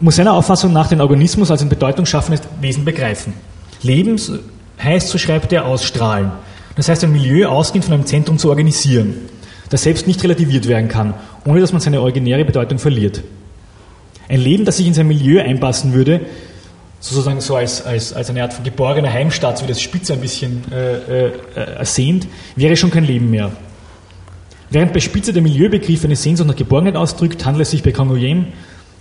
muss 0.00 0.16
seiner 0.16 0.32
Auffassung 0.32 0.72
nach 0.72 0.88
den 0.88 1.00
Organismus 1.00 1.50
als 1.50 1.62
ein 1.62 1.68
bedeutungsschaffendes 1.68 2.42
Wesen 2.60 2.84
begreifen. 2.84 3.34
Leben 3.82 4.20
heißt, 4.82 5.08
so 5.08 5.18
schreibt 5.18 5.52
er, 5.52 5.66
ausstrahlen. 5.66 6.32
Das 6.76 6.88
heißt, 6.88 7.04
ein 7.04 7.12
Milieu 7.12 7.48
ausgehend 7.48 7.84
von 7.84 7.94
einem 7.94 8.06
Zentrum 8.06 8.38
zu 8.38 8.48
organisieren, 8.48 9.14
das 9.70 9.82
selbst 9.82 10.06
nicht 10.06 10.22
relativiert 10.22 10.68
werden 10.68 10.88
kann, 10.88 11.14
ohne 11.44 11.60
dass 11.60 11.72
man 11.72 11.80
seine 11.80 12.00
originäre 12.00 12.44
Bedeutung 12.44 12.78
verliert. 12.78 13.22
Ein 14.28 14.40
Leben, 14.40 14.64
das 14.64 14.78
sich 14.78 14.86
in 14.86 14.94
sein 14.94 15.08
Milieu 15.08 15.42
einpassen 15.42 15.92
würde, 15.92 16.20
sozusagen 17.00 17.40
so 17.40 17.56
als, 17.56 17.84
als, 17.84 18.12
als 18.12 18.30
eine 18.30 18.42
Art 18.42 18.54
von 18.54 18.64
geborgener 18.64 19.12
Heimstaat, 19.12 19.58
so 19.58 19.64
wie 19.64 19.68
das 19.68 19.80
Spitze 19.80 20.14
ein 20.14 20.20
bisschen 20.20 20.62
äh, 20.72 21.26
äh, 21.26 21.32
ersehnt, 21.54 22.28
wäre 22.56 22.76
schon 22.76 22.90
kein 22.90 23.04
Leben 23.04 23.30
mehr. 23.30 23.50
Während 24.70 24.94
bei 24.94 25.00
Spitze 25.00 25.34
der 25.34 25.42
Milieubegriff 25.42 26.04
eine 26.04 26.16
Sehnsucht 26.16 26.48
nach 26.48 26.56
Geborgenheit 26.56 26.96
ausdrückt, 26.96 27.44
handelt 27.44 27.62
es 27.62 27.72
sich 27.72 27.82
bei 27.82 27.92
Cangoyem 27.92 28.46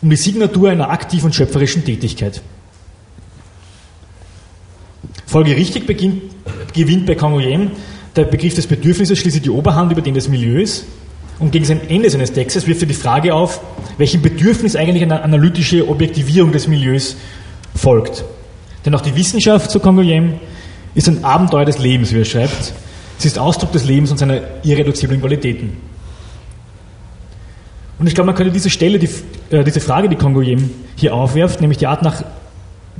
um 0.01 0.09
die 0.09 0.15
Signatur 0.17 0.71
einer 0.71 0.89
aktiven 0.89 1.27
und 1.27 1.35
schöpferischen 1.35 1.85
Tätigkeit. 1.85 2.41
Folgerichtig 5.31 5.87
beginnt, 5.87 6.23
gewinnt 6.73 7.05
bei 7.05 7.15
Cangoyem 7.15 7.71
der 8.17 8.25
Begriff 8.25 8.53
des 8.53 8.67
Bedürfnisses 8.67 9.17
schließlich 9.17 9.43
die 9.43 9.49
Oberhand 9.49 9.89
über 9.89 10.01
den 10.01 10.13
des 10.13 10.27
Milieus 10.27 10.83
Und 11.39 11.53
gegen 11.53 11.63
sein 11.63 11.79
Ende 11.87 12.09
seines 12.09 12.33
Textes 12.33 12.67
wirft 12.67 12.81
er 12.81 12.87
die 12.89 12.93
Frage 12.93 13.33
auf, 13.33 13.61
welchem 13.97 14.21
Bedürfnis 14.21 14.75
eigentlich 14.75 15.03
eine 15.03 15.23
analytische 15.23 15.87
Objektivierung 15.87 16.51
des 16.51 16.67
Milieus 16.67 17.15
folgt. 17.73 18.25
Denn 18.85 18.93
auch 18.93 18.99
die 18.99 19.15
Wissenschaft, 19.15 19.71
so 19.71 19.79
Congoyem, 19.79 20.33
ist 20.95 21.07
ein 21.07 21.23
Abenteuer 21.23 21.63
des 21.63 21.79
Lebens, 21.79 22.13
wie 22.13 22.19
er 22.19 22.25
schreibt. 22.25 22.73
Sie 23.17 23.29
ist 23.29 23.39
Ausdruck 23.39 23.71
des 23.71 23.85
Lebens 23.85 24.11
und 24.11 24.17
seiner 24.17 24.41
irreduziblen 24.63 25.21
Qualitäten. 25.21 25.77
Und 27.99 28.07
ich 28.07 28.15
glaube, 28.15 28.25
man 28.25 28.35
könnte 28.35 28.51
diese 28.51 28.69
Stelle, 28.69 28.99
die, 28.99 29.09
äh, 29.49 29.63
diese 29.63 29.79
Frage, 29.79 30.09
die 30.09 30.17
Congoyem 30.17 30.71
hier 30.97 31.15
aufwerft, 31.15 31.61
nämlich 31.61 31.77
die, 31.77 31.87
Art 31.87 32.01
nach, 32.01 32.21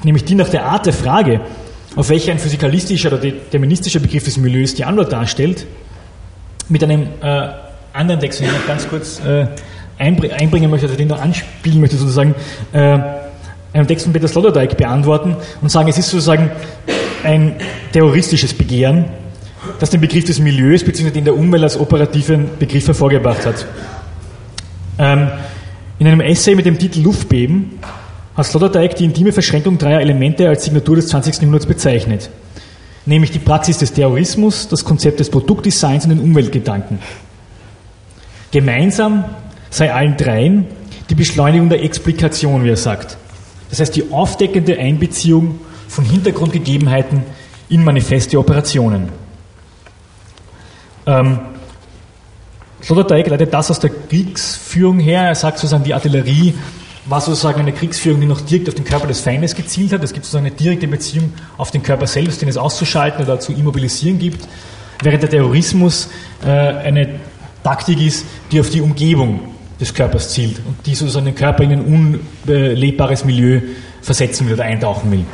nämlich 0.02 0.24
die 0.24 0.36
nach 0.36 0.48
der 0.48 0.64
Art 0.64 0.86
der 0.86 0.94
Frage, 0.94 1.42
auf 1.96 2.10
welche 2.10 2.32
ein 2.32 2.40
physikalistischer 2.40 3.10
oder 3.10 3.20
deterministischer 3.20 4.00
Begriff 4.00 4.24
des 4.24 4.38
Milieus 4.38 4.74
die 4.76 4.86
Antwort 4.86 5.12
darstellt, 5.12 5.66
mit 6.70 6.84
einem 6.84 7.08
äh, 7.22 7.50
anderen 7.94 8.22
Text, 8.22 8.40
den 8.40 8.48
ich 8.48 8.54
noch 8.54 8.68
ganz 8.68 8.88
kurz 8.88 9.20
äh, 9.26 9.48
einbringen 9.98 10.70
möchte, 10.70 10.88
also 10.88 10.98
den 10.98 11.10
noch 11.10 11.22
anspielen 11.22 11.82
möchte, 11.82 11.98
sozusagen, 11.98 12.34
äh, 12.72 13.00
einen 13.74 13.88
Text 13.88 14.06
von 14.06 14.14
Peter 14.14 14.28
Sloterdijk 14.28 14.78
beantworten 14.78 15.36
und 15.62 15.70
sagen, 15.70 15.90
es 15.90 15.98
ist 15.98 16.10
sozusagen 16.10 16.52
ein 17.24 17.56
terroristisches 17.94 18.54
Begehren, 18.54 19.06
das 19.80 19.90
den 19.90 20.02
Begriff 20.02 20.26
des 20.26 20.40
Milieus 20.40 20.84
bzw. 20.84 21.12
den 21.12 21.26
der 21.26 21.36
Umwelt 21.36 21.64
als 21.64 21.80
operativen 21.80 22.50
Begriff 22.60 22.88
hervorgebracht 22.88 23.46
hat. 23.46 23.66
Ähm, 24.98 25.30
in 26.00 26.08
einem 26.08 26.22
Essay 26.22 26.56
mit 26.56 26.66
dem 26.66 26.80
Titel 26.80 27.02
Luftbeben 27.02 27.80
hat 28.36 28.46
Sloterdijk 28.46 28.96
die 28.96 29.06
intime 29.06 29.32
Verschränkung 29.32 29.78
dreier 29.78 30.02
Elemente 30.02 30.48
als 30.48 30.64
Signatur 30.64 30.96
des 30.96 31.08
20. 31.08 31.36
Jahrhunderts 31.36 31.66
bezeichnet, 31.66 32.30
nämlich 33.06 33.32
die 33.32 33.40
Praxis 33.40 33.78
des 33.78 33.94
Terrorismus, 33.94 34.68
das 34.68 34.86
Konzept 34.86 35.20
des 35.20 35.30
Produktdesigns 35.30 36.06
und 36.06 36.12
den 36.12 36.20
Umweltgedanken. 36.20 37.00
Gemeinsam 38.52 39.26
sei 39.70 39.94
allen 39.94 40.18
dreien 40.18 40.68
die 41.10 41.16
Beschleunigung 41.16 41.70
der 41.70 41.84
Explikation, 41.84 42.64
wie 42.64 42.70
er 42.70 42.78
sagt. 42.78 43.18
Das 43.70 43.80
heißt, 43.80 43.96
die 43.96 44.12
aufdeckende 44.12 44.78
Einbeziehung 44.78 45.60
von 45.88 46.06
Hintergrundgegebenheiten 46.06 47.24
in 47.70 47.84
manifeste 47.84 48.38
Operationen. 48.38 49.10
Ähm, 51.06 51.40
Sloterdijk 52.84 53.28
leitet 53.28 53.54
das 53.54 53.72
aus 53.72 53.80
der 53.80 53.92
Kriegsführung 53.92 55.00
her. 55.00 55.24
Er 55.24 55.36
sagt 55.36 55.60
sozusagen, 55.60 55.84
die 55.84 55.94
Artillerie 55.94 56.54
war 57.06 57.22
sozusagen 57.22 57.62
eine 57.62 57.74
Kriegsführung, 57.74 58.22
die 58.22 58.28
noch 58.28 58.42
direkt 58.42 58.70
auf 58.70 58.76
den 58.76 58.86
Körper 58.86 59.08
des 59.08 59.22
Feindes 59.22 59.56
gezielt 59.56 59.92
hat. 59.92 60.04
Es 60.04 60.14
gibt 60.14 60.26
sozusagen 60.26 60.46
eine 60.46 60.56
direkte 60.56 60.88
Beziehung 60.88 61.34
auf 61.58 61.72
den 61.72 61.82
Körper 61.82 62.08
selbst, 62.08 62.42
den 62.42 62.50
es 62.50 62.58
auszuschalten 62.58 63.24
oder 63.24 63.40
zu 63.40 63.54
immobilisieren 63.54 64.20
gibt, 64.20 64.48
während 65.02 65.24
der 65.24 65.30
Terrorismus 65.30 66.10
äh, 66.46 66.50
eine 66.50 67.20
Taktik 67.64 68.02
ist, 68.02 68.26
die 68.52 68.60
auf 68.60 68.70
die 68.70 68.82
Umgebung 68.82 69.40
des 69.80 69.94
Körpers 69.94 70.30
zielt 70.30 70.60
und 70.60 70.86
die 70.86 70.94
sozusagen 70.94 71.26
den 71.26 71.36
Körper 71.36 71.64
in 71.64 71.72
ein 71.72 72.14
unlebbares 72.46 73.26
Milieu 73.26 73.62
versetzen 74.02 74.48
will 74.48 74.54
oder 74.54 74.64
eintauchen 74.64 75.12
will. 75.12 75.26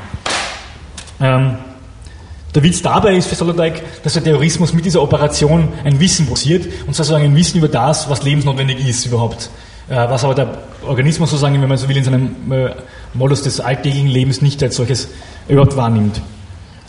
Ähm, 1.19 1.58
der 2.56 2.63
Witz 2.63 2.82
dabei 2.82 3.15
ist 3.15 3.27
für 3.27 3.36
Sloterdijk, 3.36 3.84
dass 4.03 4.13
der 4.13 4.23
Terrorismus 4.23 4.73
mit 4.73 4.86
dieser 4.86 5.01
Operation 5.01 5.67
ein 5.84 5.99
Wissen 5.99 6.25
posiert 6.25 6.65
und 6.88 6.95
sozusagen 6.95 7.25
ein 7.25 7.36
Wissen 7.36 7.58
über 7.58 7.67
das, 7.67 8.10
was 8.10 8.23
lebensnotwendig 8.23 8.88
ist 8.88 9.06
überhaupt. 9.06 9.49
Äh, 9.89 9.95
was 9.95 10.23
aber 10.23 10.36
der 10.36 10.50
Organismus 10.86 11.30
sozusagen, 11.30 11.62
wenn 11.62 11.69
man 11.69 11.78
so 11.78 11.88
will, 11.88 11.97
in 11.97 12.04
seinem 12.04 12.52
äh, 12.52 12.71
Modus 13.13 13.43
des 13.43 13.60
alltäglichen 13.60 14.08
Lebens 14.08 14.41
nicht 14.41 14.62
als 14.62 14.76
solches 14.76 15.10
überhaupt 15.47 15.78
wahrnimmt. 15.78 16.21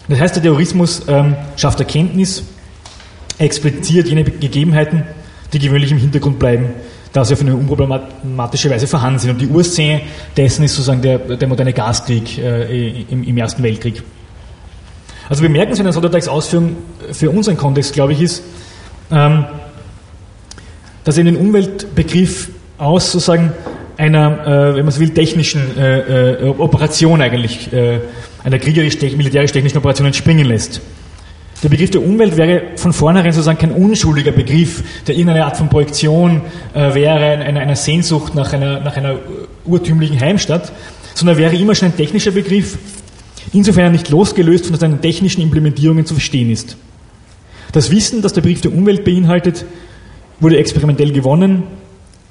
Das 0.08 0.18
heißt, 0.18 0.36
der 0.36 0.42
Terrorismus 0.42 1.02
ähm, 1.06 1.36
schafft 1.56 1.78
Erkenntnis, 1.80 2.42
expliziert 3.38 4.08
jene 4.08 4.24
Gegebenheiten, 4.24 5.04
die 5.52 5.58
gewöhnlich 5.58 5.92
im 5.92 5.98
Hintergrund 5.98 6.38
bleiben, 6.38 6.70
da 7.12 7.24
sie 7.24 7.34
auf 7.34 7.40
eine 7.40 7.54
unproblematische 7.54 8.70
Weise 8.70 8.86
vorhanden 8.86 9.18
sind. 9.20 9.30
Und 9.30 9.40
die 9.40 9.46
Urszene 9.46 10.02
dessen 10.36 10.64
ist 10.64 10.74
sozusagen 10.74 11.02
der, 11.02 11.18
der 11.18 11.46
moderne 11.46 11.72
Gaskrieg 11.72 12.38
äh, 12.38 13.02
im, 13.02 13.22
im, 13.22 13.36
Ersten 13.36 13.62
Weltkrieg. 13.62 14.02
Also 15.28 15.44
in 15.44 15.54
der 15.54 15.92
Sloterdijks 15.92 16.26
Ausführung 16.26 16.76
für 17.12 17.30
unseren 17.30 17.56
Kontext, 17.56 17.92
glaube 17.92 18.14
ich, 18.14 18.22
ist, 18.22 18.42
ähm, 19.10 19.44
dass 21.04 21.16
er 21.16 21.24
den 21.24 21.36
Umweltbegriff 21.36 22.50
aus 22.78 23.12
sozusagen 23.12 23.52
einer, 23.96 24.46
äh, 24.46 24.76
wenn 24.76 24.84
man 24.84 24.92
so 24.92 25.00
will, 25.00 25.10
technischen 25.10 25.76
äh, 25.76 26.44
äh 26.44 26.48
Operation 26.48 27.20
eigentlich, 27.20 27.72
äh, 27.72 27.98
einer 28.44 28.58
kriegerisch-militärisch-technischen 28.58 29.78
Operation 29.78 30.06
entspringen 30.06 30.46
lässt. 30.46 30.80
Der 31.62 31.68
Begriff 31.68 31.90
der 31.90 32.04
Umwelt 32.04 32.36
wäre 32.36 32.62
von 32.76 32.92
vornherein 32.92 33.32
sozusagen 33.32 33.58
kein 33.58 33.72
unschuldiger 33.72 34.30
Begriff, 34.30 34.84
der 35.08 35.16
irgendeine 35.16 35.44
Art 35.44 35.56
von 35.56 35.68
Projektion 35.68 36.42
äh, 36.72 36.94
wäre, 36.94 37.18
einer, 37.18 37.60
einer 37.60 37.74
Sehnsucht 37.74 38.36
nach 38.36 38.52
einer, 38.52 38.78
nach 38.78 38.96
einer 38.96 39.16
urtümlichen 39.64 40.20
Heimstadt, 40.20 40.70
sondern 41.14 41.36
wäre 41.36 41.56
immer 41.56 41.74
schon 41.74 41.88
ein 41.88 41.96
technischer 41.96 42.30
Begriff, 42.30 42.78
insofern 43.52 43.84
er 43.84 43.90
nicht 43.90 44.08
losgelöst 44.08 44.66
von 44.66 44.76
seinen 44.76 45.00
technischen 45.00 45.42
Implementierungen 45.42 46.06
zu 46.06 46.14
verstehen 46.14 46.48
ist. 46.50 46.76
Das 47.72 47.90
Wissen, 47.90 48.22
das 48.22 48.32
der 48.32 48.42
Begriff 48.42 48.60
der 48.60 48.72
Umwelt 48.72 49.04
beinhaltet, 49.04 49.64
wurde 50.38 50.58
experimentell 50.58 51.10
gewonnen. 51.10 51.64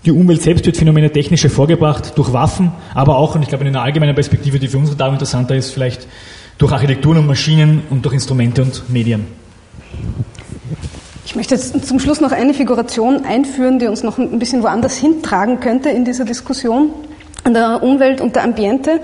Die 0.05 0.11
Umwelt 0.11 0.41
selbst 0.41 0.65
wird 0.65 0.77
Phänomene 0.77 1.11
technisch 1.11 1.43
hervorgebracht 1.43 2.17
durch 2.17 2.31
Waffen, 2.31 2.71
aber 2.93 3.17
auch, 3.17 3.35
und 3.35 3.41
ich 3.41 3.49
glaube 3.49 3.63
in 3.65 3.69
einer 3.69 3.81
allgemeinen 3.81 4.15
Perspektive, 4.15 4.59
die 4.59 4.67
für 4.67 4.77
uns 4.77 4.95
da 4.95 5.07
interessanter 5.07 5.55
ist, 5.55 5.71
vielleicht 5.71 6.07
durch 6.57 6.71
Architekturen 6.71 7.17
und 7.17 7.27
Maschinen 7.27 7.83
und 7.89 8.05
durch 8.05 8.13
Instrumente 8.13 8.61
und 8.61 8.89
Medien. 8.89 9.25
Ich 11.25 11.35
möchte 11.35 11.55
jetzt 11.55 11.85
zum 11.85 11.99
Schluss 11.99 12.21
noch 12.21 12.31
eine 12.31 12.53
Figuration 12.53 13.25
einführen, 13.25 13.79
die 13.79 13.87
uns 13.87 14.01
noch 14.01 14.17
ein 14.17 14.39
bisschen 14.39 14.63
woanders 14.63 14.95
hintragen 14.95 15.59
könnte 15.59 15.89
in 15.89 16.05
dieser 16.05 16.23
Diskussion 16.23 16.91
an 17.43 17.53
der 17.53 17.81
Umwelt 17.83 18.21
und 18.21 18.35
der 18.35 18.43
Ambiente. 18.43 18.99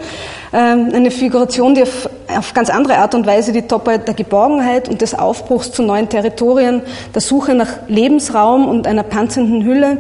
Ähm, 0.52 0.92
eine 0.94 1.12
Figuration, 1.12 1.76
die 1.76 1.84
auf, 1.84 2.10
auf 2.28 2.54
ganz 2.54 2.70
andere 2.70 2.98
Art 2.98 3.16
und 3.16 3.26
Weise 3.26 3.52
die 3.52 3.64
Topper 3.64 3.98
der 3.98 4.14
Geborgenheit 4.14 4.90
und 4.90 5.02
des 5.02 5.18
Aufbruchs 5.18 5.72
zu 5.72 5.82
neuen 5.82 6.10
Territorien, 6.10 6.82
der 7.14 7.22
Suche 7.22 7.56
nach 7.56 7.88
Lebensraum 7.88 8.68
und 8.68 8.86
einer 8.86 9.04
panzernden 9.04 9.64
Hülle, 9.64 10.00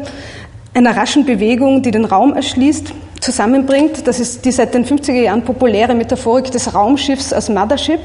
einer 0.73 0.95
raschen 0.95 1.25
Bewegung, 1.25 1.81
die 1.81 1.91
den 1.91 2.05
Raum 2.05 2.33
erschließt, 2.33 2.93
zusammenbringt. 3.19 4.07
Das 4.07 4.19
ist 4.19 4.45
die 4.45 4.51
seit 4.51 4.73
den 4.73 4.86
50er 4.86 5.13
Jahren 5.13 5.43
populäre 5.43 5.95
Metaphorik 5.95 6.51
des 6.51 6.73
Raumschiffs 6.73 7.31
als 7.33 7.49
Mothership. 7.49 7.99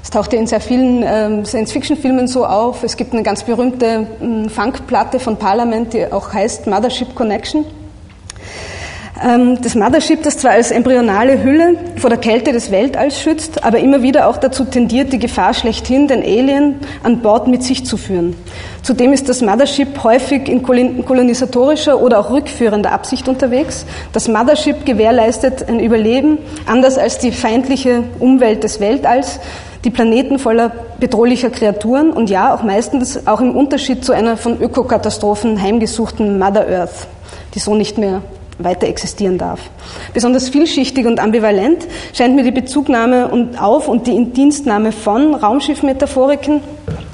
Das 0.00 0.10
taucht 0.10 0.32
ja 0.32 0.38
in 0.38 0.46
sehr 0.46 0.60
vielen 0.60 1.04
ähm, 1.06 1.44
Science-Fiction-Filmen 1.44 2.26
so 2.26 2.46
auf. 2.46 2.82
Es 2.82 2.96
gibt 2.96 3.12
eine 3.12 3.22
ganz 3.22 3.42
berühmte 3.42 4.06
ähm, 4.20 4.48
Funkplatte 4.48 5.20
von 5.20 5.36
Parliament, 5.36 5.92
die 5.92 6.10
auch 6.10 6.32
heißt 6.32 6.66
Mothership 6.66 7.14
Connection. 7.14 7.64
Ähm, 9.22 9.60
das 9.60 9.74
Mothership, 9.74 10.22
das 10.22 10.38
zwar 10.38 10.52
als 10.52 10.70
embryonale 10.70 11.42
Hülle 11.42 11.76
vor 11.96 12.08
der 12.08 12.18
Kälte 12.18 12.52
des 12.52 12.70
Weltalls 12.70 13.20
schützt, 13.20 13.62
aber 13.62 13.78
immer 13.78 14.00
wieder 14.00 14.28
auch 14.28 14.38
dazu 14.38 14.64
tendiert, 14.64 15.12
die 15.12 15.18
Gefahr 15.18 15.52
schlechthin, 15.52 16.08
den 16.08 16.22
Alien 16.22 16.76
an 17.02 17.20
Bord 17.20 17.46
mit 17.46 17.62
sich 17.62 17.84
zu 17.84 17.98
führen. 17.98 18.34
Zudem 18.82 19.12
ist 19.12 19.28
das 19.28 19.42
Mothership 19.42 20.02
häufig 20.04 20.48
in 20.48 20.62
kolonisatorischer 20.62 22.00
oder 22.00 22.18
auch 22.18 22.30
rückführender 22.30 22.92
Absicht 22.92 23.28
unterwegs. 23.28 23.84
Das 24.14 24.26
Mothership 24.26 24.86
gewährleistet 24.86 25.68
ein 25.68 25.80
Überleben, 25.80 26.38
anders 26.64 26.96
als 26.96 27.18
die 27.18 27.32
feindliche 27.32 28.04
Umwelt 28.20 28.64
des 28.64 28.80
Weltalls, 28.80 29.38
die 29.84 29.90
Planeten 29.90 30.38
voller 30.38 30.72
bedrohlicher 30.98 31.50
Kreaturen 31.50 32.10
und 32.10 32.30
ja, 32.30 32.54
auch 32.54 32.62
meistens 32.62 33.26
auch 33.26 33.42
im 33.42 33.54
Unterschied 33.54 34.02
zu 34.02 34.12
einer 34.12 34.38
von 34.38 34.58
Ökokatastrophen 34.62 35.60
heimgesuchten 35.60 36.38
Mother 36.38 36.66
Earth, 36.66 37.06
die 37.54 37.58
so 37.58 37.74
nicht 37.74 37.98
mehr 37.98 38.22
weiter 38.64 38.86
existieren 38.86 39.38
darf. 39.38 39.60
Besonders 40.12 40.48
vielschichtig 40.48 41.06
und 41.06 41.20
ambivalent 41.20 41.86
scheint 42.12 42.34
mir 42.34 42.42
die 42.42 42.50
Bezugnahme 42.50 43.28
und 43.28 43.60
auf 43.60 43.88
und 43.88 44.06
die 44.06 44.14
Indienstnahme 44.14 44.92
von 44.92 45.34
Raumschiffmetaphoriken 45.34 46.60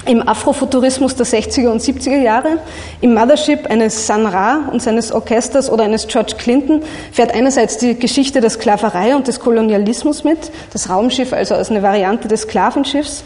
im 0.05 0.27
Afrofuturismus 0.27 1.15
der 1.15 1.25
60er 1.25 1.69
und 1.69 1.81
70er 1.81 2.21
Jahre, 2.21 2.59
im 3.01 3.13
Mothership 3.13 3.69
eines 3.69 4.07
San 4.07 4.25
Ra 4.25 4.69
und 4.71 4.81
seines 4.81 5.11
Orchesters 5.11 5.69
oder 5.69 5.83
eines 5.83 6.07
George 6.07 6.35
Clinton 6.37 6.81
fährt 7.11 7.33
einerseits 7.33 7.77
die 7.77 7.95
Geschichte 7.95 8.39
der 8.39 8.49
Sklaverei 8.49 9.15
und 9.15 9.27
des 9.27 9.39
Kolonialismus 9.39 10.23
mit, 10.23 10.51
das 10.71 10.89
Raumschiff 10.89 11.33
also 11.33 11.55
als 11.55 11.69
eine 11.69 11.83
Variante 11.83 12.27
des 12.27 12.43
Sklavenschiffs, 12.43 13.23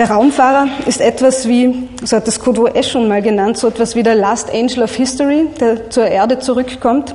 der 0.00 0.10
Raumfahrer 0.10 0.66
ist 0.86 1.02
etwas 1.02 1.46
wie, 1.46 1.90
so 2.02 2.16
hat 2.16 2.26
das 2.26 2.40
Kodo 2.40 2.66
Esch 2.66 2.90
schon 2.90 3.06
mal 3.06 3.20
genannt, 3.20 3.58
so 3.58 3.68
etwas 3.68 3.94
wie 3.94 4.02
der 4.02 4.14
Last 4.14 4.50
Angel 4.50 4.84
of 4.84 4.94
History, 4.94 5.46
der 5.60 5.90
zur 5.90 6.06
Erde 6.06 6.38
zurückkommt 6.38 7.14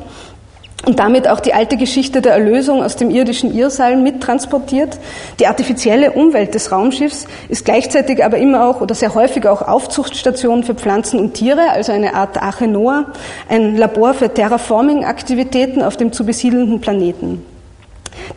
und 0.86 1.00
damit 1.00 1.28
auch 1.28 1.40
die 1.40 1.54
alte 1.54 1.78
Geschichte 1.78 2.22
der 2.22 2.34
Erlösung 2.34 2.84
aus 2.84 2.96
dem 2.96 3.10
irdischen 3.10 3.56
Irrseil 3.56 3.98
mittransportiert. 3.98 5.00
Die 5.40 5.48
artifizielle 5.48 6.12
Umwelt 6.12 6.54
des 6.54 6.72
Raumschiffs 6.72 7.26
ist 7.50 7.66
gleichzeitig 7.66 8.24
aber 8.24 8.38
immer 8.38 8.68
auch 8.68 8.82
oder 8.82 8.96
sehr 8.96 9.16
häufig 9.16 9.48
auch 9.48 9.62
Aufzuchtstation 9.62 10.64
für 10.64 10.76
Pflanzen 10.76 11.20
und 11.20 11.34
Tiere, 11.34 11.70
also 11.72 11.92
eine 11.92 12.14
Art 12.14 12.42
Arche 12.42 12.68
Noah, 12.68 13.06
ein 13.50 13.76
Labor 13.76 14.14
für 14.14 14.34
Terraforming-Aktivitäten 14.34 15.82
auf 15.82 15.98
dem 15.98 16.12
zu 16.12 16.26
besiedelnden 16.26 16.82
Planeten. 16.82 17.55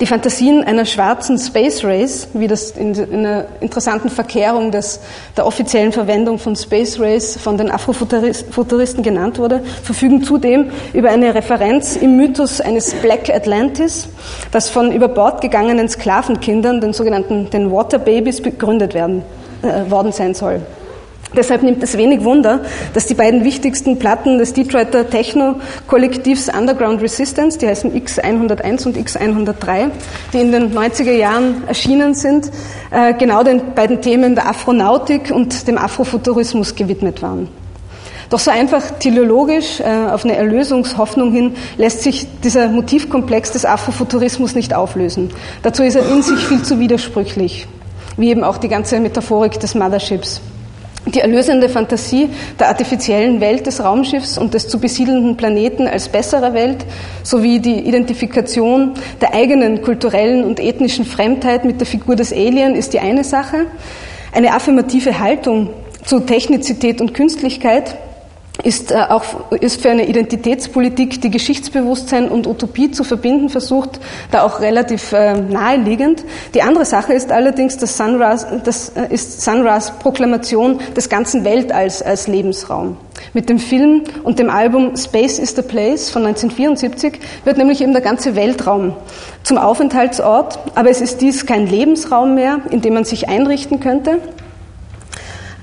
Die 0.00 0.06
Fantasien 0.06 0.64
einer 0.64 0.84
schwarzen 0.84 1.38
Space 1.38 1.84
Race, 1.84 2.28
wie 2.34 2.46
das 2.46 2.70
in, 2.72 2.94
einer 3.12 3.46
interessanten 3.60 4.10
Verkehrung 4.10 4.70
des, 4.70 5.00
der 5.36 5.46
offiziellen 5.46 5.92
Verwendung 5.92 6.38
von 6.38 6.56
Space 6.56 7.00
Race 7.00 7.36
von 7.36 7.56
den 7.56 7.70
Afrofuturisten 7.70 9.02
genannt 9.02 9.38
wurde, 9.38 9.62
verfügen 9.82 10.22
zudem 10.22 10.70
über 10.92 11.10
eine 11.10 11.34
Referenz 11.34 11.96
im 11.96 12.16
Mythos 12.16 12.60
eines 12.60 12.94
Black 12.94 13.30
Atlantis, 13.30 14.08
das 14.50 14.68
von 14.68 14.92
über 14.92 15.08
Bord 15.08 15.40
gegangenen 15.40 15.88
Sklavenkindern, 15.88 16.80
den 16.80 16.92
sogenannten 16.92 17.50
den 17.50 17.70
Water 17.70 17.98
Babies, 17.98 18.40
begründet 18.40 18.94
werden, 18.94 19.22
äh, 19.62 19.90
worden 19.90 20.12
sein 20.12 20.34
soll. 20.34 20.60
Deshalb 21.36 21.62
nimmt 21.62 21.82
es 21.82 21.96
wenig 21.96 22.24
Wunder, 22.24 22.60
dass 22.94 23.06
die 23.06 23.14
beiden 23.14 23.44
wichtigsten 23.44 23.98
Platten 23.98 24.38
des 24.38 24.54
Detroiter 24.54 25.08
Techno-Kollektivs 25.08 26.48
Underground 26.48 27.02
Resistance, 27.02 27.58
die 27.58 27.68
heißen 27.68 27.92
X101 27.92 28.86
und 28.86 28.96
X103, 28.96 29.90
die 30.32 30.38
in 30.38 30.52
den 30.52 30.74
90er 30.74 31.12
Jahren 31.12 31.68
erschienen 31.68 32.14
sind, 32.14 32.50
äh, 32.90 33.12
genau 33.14 33.42
den 33.42 33.74
beiden 33.74 34.00
Themen 34.00 34.34
der 34.34 34.48
Afronautik 34.48 35.30
und 35.30 35.68
dem 35.68 35.76
Afrofuturismus 35.76 36.74
gewidmet 36.74 37.20
waren. 37.20 37.48
Doch 38.30 38.38
so 38.38 38.50
einfach 38.50 38.82
teleologisch 38.98 39.80
äh, 39.80 39.84
auf 39.84 40.24
eine 40.24 40.36
Erlösungshoffnung 40.36 41.32
hin 41.32 41.56
lässt 41.78 42.02
sich 42.02 42.26
dieser 42.42 42.68
Motivkomplex 42.68 43.52
des 43.52 43.64
Afrofuturismus 43.64 44.54
nicht 44.54 44.74
auflösen. 44.74 45.30
Dazu 45.62 45.82
ist 45.82 45.94
er 45.94 46.06
in 46.10 46.22
sich 46.22 46.38
viel 46.46 46.62
zu 46.62 46.78
widersprüchlich, 46.78 47.66
wie 48.18 48.28
eben 48.28 48.44
auch 48.44 48.58
die 48.58 48.68
ganze 48.68 49.00
Metaphorik 49.00 49.58
des 49.60 49.74
Motherships. 49.74 50.42
Die 51.06 51.20
erlösende 51.20 51.68
Fantasie 51.68 52.28
der 52.58 52.68
artifiziellen 52.68 53.40
Welt 53.40 53.66
des 53.66 53.82
Raumschiffs 53.82 54.36
und 54.36 54.52
des 54.52 54.68
zu 54.68 54.78
besiedelnden 54.78 55.36
Planeten 55.36 55.86
als 55.86 56.08
besserer 56.08 56.52
Welt 56.52 56.84
sowie 57.22 57.60
die 57.60 57.80
Identifikation 57.80 58.94
der 59.20 59.32
eigenen 59.32 59.80
kulturellen 59.80 60.44
und 60.44 60.60
ethnischen 60.60 61.06
Fremdheit 61.06 61.64
mit 61.64 61.80
der 61.80 61.86
Figur 61.86 62.14
des 62.14 62.32
Alien 62.32 62.74
ist 62.74 62.92
die 62.92 63.00
eine 63.00 63.24
Sache. 63.24 63.66
Eine 64.32 64.52
affirmative 64.54 65.18
Haltung 65.18 65.70
zu 66.04 66.20
Technizität 66.20 67.00
und 67.00 67.14
Künstlichkeit 67.14 67.96
ist 68.62 68.90
äh, 68.90 68.96
auch 69.08 69.52
ist 69.52 69.82
für 69.82 69.90
eine 69.90 70.06
Identitätspolitik, 70.06 71.20
die 71.20 71.30
Geschichtsbewusstsein 71.30 72.28
und 72.28 72.46
Utopie 72.46 72.90
zu 72.90 73.04
verbinden 73.04 73.48
versucht, 73.48 74.00
da 74.30 74.42
auch 74.42 74.60
relativ 74.60 75.12
äh, 75.12 75.40
naheliegend. 75.40 76.24
Die 76.54 76.62
andere 76.62 76.84
Sache 76.84 77.12
ist 77.12 77.30
allerdings, 77.30 77.76
dass 77.76 77.96
Sunras, 77.96 78.46
das 78.64 78.90
äh, 78.90 79.06
ist 79.10 79.42
Sunras 79.42 79.98
Proklamation 79.98 80.80
des 80.96 81.08
ganzen 81.08 81.44
Weltalls 81.44 82.02
als 82.02 82.26
Lebensraum. 82.26 82.96
Mit 83.32 83.48
dem 83.48 83.58
Film 83.58 84.04
und 84.24 84.38
dem 84.38 84.50
Album 84.50 84.96
Space 84.96 85.38
is 85.38 85.54
the 85.54 85.62
Place 85.62 86.10
von 86.10 86.26
1974 86.26 87.20
wird 87.44 87.58
nämlich 87.58 87.80
eben 87.80 87.92
der 87.92 88.02
ganze 88.02 88.34
Weltraum 88.34 88.94
zum 89.42 89.58
Aufenthaltsort, 89.58 90.58
aber 90.74 90.90
es 90.90 91.00
ist 91.00 91.20
dies 91.20 91.46
kein 91.46 91.66
Lebensraum 91.66 92.34
mehr, 92.34 92.60
in 92.70 92.80
dem 92.80 92.94
man 92.94 93.04
sich 93.04 93.28
einrichten 93.28 93.80
könnte. 93.80 94.18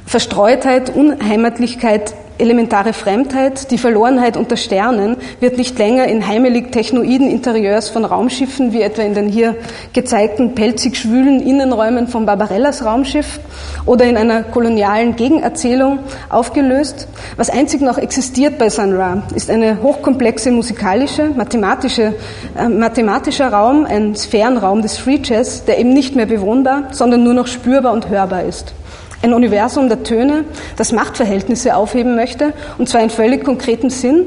Verstreutheit, 0.05 0.95
Unheimatlichkeit 0.95 2.13
elementare 2.37 2.93
Fremdheit, 2.93 3.71
die 3.71 3.77
Verlorenheit 3.77 4.37
unter 4.37 4.57
Sternen 4.57 5.17
wird 5.39 5.57
nicht 5.57 5.77
länger 5.77 6.05
in 6.07 6.27
heimelig 6.27 6.71
technoiden 6.71 7.29
Interieurs 7.29 7.89
von 7.89 8.05
Raumschiffen, 8.05 8.73
wie 8.73 8.81
etwa 8.81 9.03
in 9.03 9.13
den 9.13 9.29
hier 9.29 9.55
gezeigten 9.93 10.55
pelzig 10.55 10.97
schwülen 10.97 11.39
Innenräumen 11.39 12.07
von 12.07 12.25
Barbarellas 12.25 12.83
Raumschiff 12.83 13.39
oder 13.85 14.05
in 14.05 14.17
einer 14.17 14.43
kolonialen 14.43 15.15
Gegenerzählung 15.15 15.99
aufgelöst. 16.29 17.07
Was 17.37 17.49
einzig 17.49 17.81
noch 17.81 17.97
existiert 17.97 18.57
bei 18.57 18.69
Sun 18.69 18.95
Ra, 18.95 19.23
ist 19.33 19.49
eine 19.49 19.81
hochkomplexe 19.81 20.51
musikalische, 20.51 21.29
mathematische, 21.35 22.15
äh, 22.57 22.67
mathematischer 22.67 23.47
Raum, 23.47 23.85
ein 23.85 24.15
Sphärenraum 24.15 24.81
des 24.81 24.97
Free 24.97 25.19
Jazz, 25.23 25.65
der 25.65 25.79
eben 25.79 25.93
nicht 25.93 26.15
mehr 26.15 26.25
bewohnbar, 26.25 26.89
sondern 26.91 27.23
nur 27.23 27.33
noch 27.33 27.47
spürbar 27.47 27.93
und 27.93 28.09
hörbar 28.09 28.43
ist 28.43 28.73
ein 29.21 29.33
Universum 29.33 29.89
der 29.89 30.03
Töne, 30.03 30.45
das 30.77 30.91
Machtverhältnisse 30.91 31.75
aufheben 31.75 32.15
möchte, 32.15 32.53
und 32.77 32.89
zwar 32.89 33.01
in 33.01 33.09
völlig 33.09 33.43
konkretem 33.43 33.89
Sinn. 33.89 34.25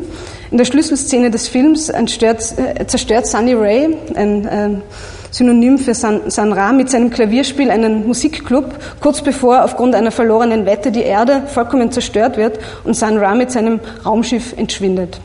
In 0.51 0.59
der 0.59 0.65
Schlüsselszene 0.65 1.31
des 1.31 1.49
Films 1.49 1.87
zerstört, 1.87 2.55
äh, 2.57 2.87
zerstört 2.87 3.27
Sunny 3.27 3.55
Ray, 3.55 3.97
ein 4.15 4.83
Synonym 5.31 5.79
für 5.79 5.95
San, 5.95 6.31
San 6.31 6.53
Ra, 6.53 6.73
mit 6.73 6.89
seinem 6.89 7.11
Klavierspiel 7.11 7.71
einen 7.71 8.07
Musikclub, 8.07 8.75
kurz 9.01 9.21
bevor 9.21 9.65
aufgrund 9.65 9.95
einer 9.95 10.11
verlorenen 10.11 10.65
Wette 10.65 10.91
die 10.91 11.03
Erde 11.03 11.43
vollkommen 11.47 11.93
zerstört 11.93 12.37
wird 12.37 12.59
und 12.85 12.95
San 12.95 13.19
Ra 13.19 13.35
mit 13.35 13.51
seinem 13.51 13.81
Raumschiff 14.05 14.55
entschwindet. 14.57 15.21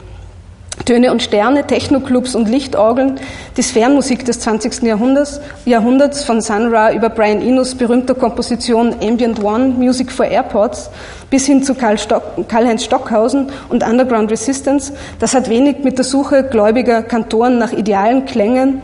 Töne 0.86 1.12
und 1.12 1.24
Sterne, 1.24 1.66
Technoclubs 1.66 2.36
und 2.36 2.50
Lichtorgeln, 2.50 3.20
die 3.56 3.62
Sphärenmusik 3.62 4.26
des 4.26 4.42
20. 4.42 4.84
Jahrhunderts, 4.84 5.40
Jahrhunderts 5.66 6.24
von 6.24 6.42
Sun 6.42 6.74
Ra 6.74 6.92
über 6.92 7.10
Brian 7.10 7.42
Enos 7.42 7.76
berühmter 7.76 8.16
Komposition 8.16 8.96
Ambient 9.02 9.42
One, 9.42 9.70
Music 9.70 10.12
for 10.12 10.26
Airports, 10.26 10.90
bis 11.30 11.46
hin 11.46 11.64
zu 11.64 11.76
Karl 11.76 11.98
Stock, 11.98 12.24
Karl-Heinz 12.50 12.84
Stockhausen 12.84 13.50
und 13.70 13.88
Underground 13.88 14.30
Resistance, 14.30 14.94
das 15.20 15.34
hat 15.34 15.50
wenig 15.50 15.84
mit 15.84 15.98
der 15.98 16.06
Suche 16.06 16.44
gläubiger 16.44 17.02
Kantoren 17.02 17.58
nach 17.60 17.72
idealen 17.72 18.26
Klängen, 18.26 18.82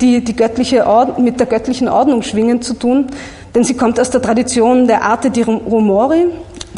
die, 0.00 0.22
die 0.22 0.36
göttliche 0.36 0.86
Ord 0.86 1.18
mit 1.18 1.40
der 1.40 1.46
göttlichen 1.46 1.88
Ordnung 1.88 2.22
schwingen 2.22 2.60
zu 2.60 2.74
tun, 2.74 3.06
denn 3.54 3.64
sie 3.64 3.74
kommt 3.74 3.98
aus 3.98 4.10
der 4.10 4.20
Tradition 4.20 4.86
der 4.86 5.02
Arte 5.02 5.30
di 5.30 5.42
Rumori, 5.42 6.26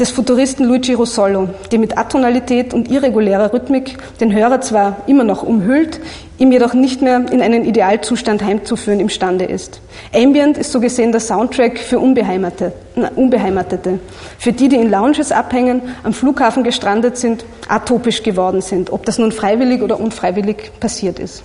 des 0.00 0.10
Futuristen 0.10 0.66
Luigi 0.66 0.94
Russolo, 0.94 1.50
die 1.70 1.76
mit 1.76 1.98
Atonalität 1.98 2.72
und 2.72 2.90
irregulärer 2.90 3.52
Rhythmik 3.52 3.98
den 4.18 4.32
Hörer 4.34 4.62
zwar 4.62 4.96
immer 5.06 5.24
noch 5.24 5.42
umhüllt, 5.42 6.00
ihm 6.38 6.50
jedoch 6.50 6.72
nicht 6.72 7.02
mehr 7.02 7.26
in 7.30 7.42
einen 7.42 7.66
Idealzustand 7.66 8.42
heimzuführen 8.42 8.98
imstande 8.98 9.44
ist. 9.44 9.82
Ambient 10.14 10.56
ist 10.56 10.72
so 10.72 10.80
gesehen 10.80 11.12
der 11.12 11.20
Soundtrack 11.20 11.78
für 11.78 11.98
Unbeheimatete, 11.98 12.72
Unbeheimatete, 13.14 14.00
für 14.38 14.52
die, 14.52 14.70
die 14.70 14.76
in 14.76 14.90
Lounges 14.90 15.32
abhängen, 15.32 15.82
am 16.02 16.14
Flughafen 16.14 16.64
gestrandet 16.64 17.18
sind, 17.18 17.44
atopisch 17.68 18.22
geworden 18.22 18.62
sind, 18.62 18.90
ob 18.90 19.04
das 19.04 19.18
nun 19.18 19.32
freiwillig 19.32 19.82
oder 19.82 20.00
unfreiwillig 20.00 20.72
passiert 20.80 21.18
ist. 21.18 21.42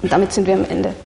Und 0.00 0.12
damit 0.12 0.32
sind 0.32 0.46
wir 0.46 0.54
am 0.54 0.64
Ende. 0.70 0.94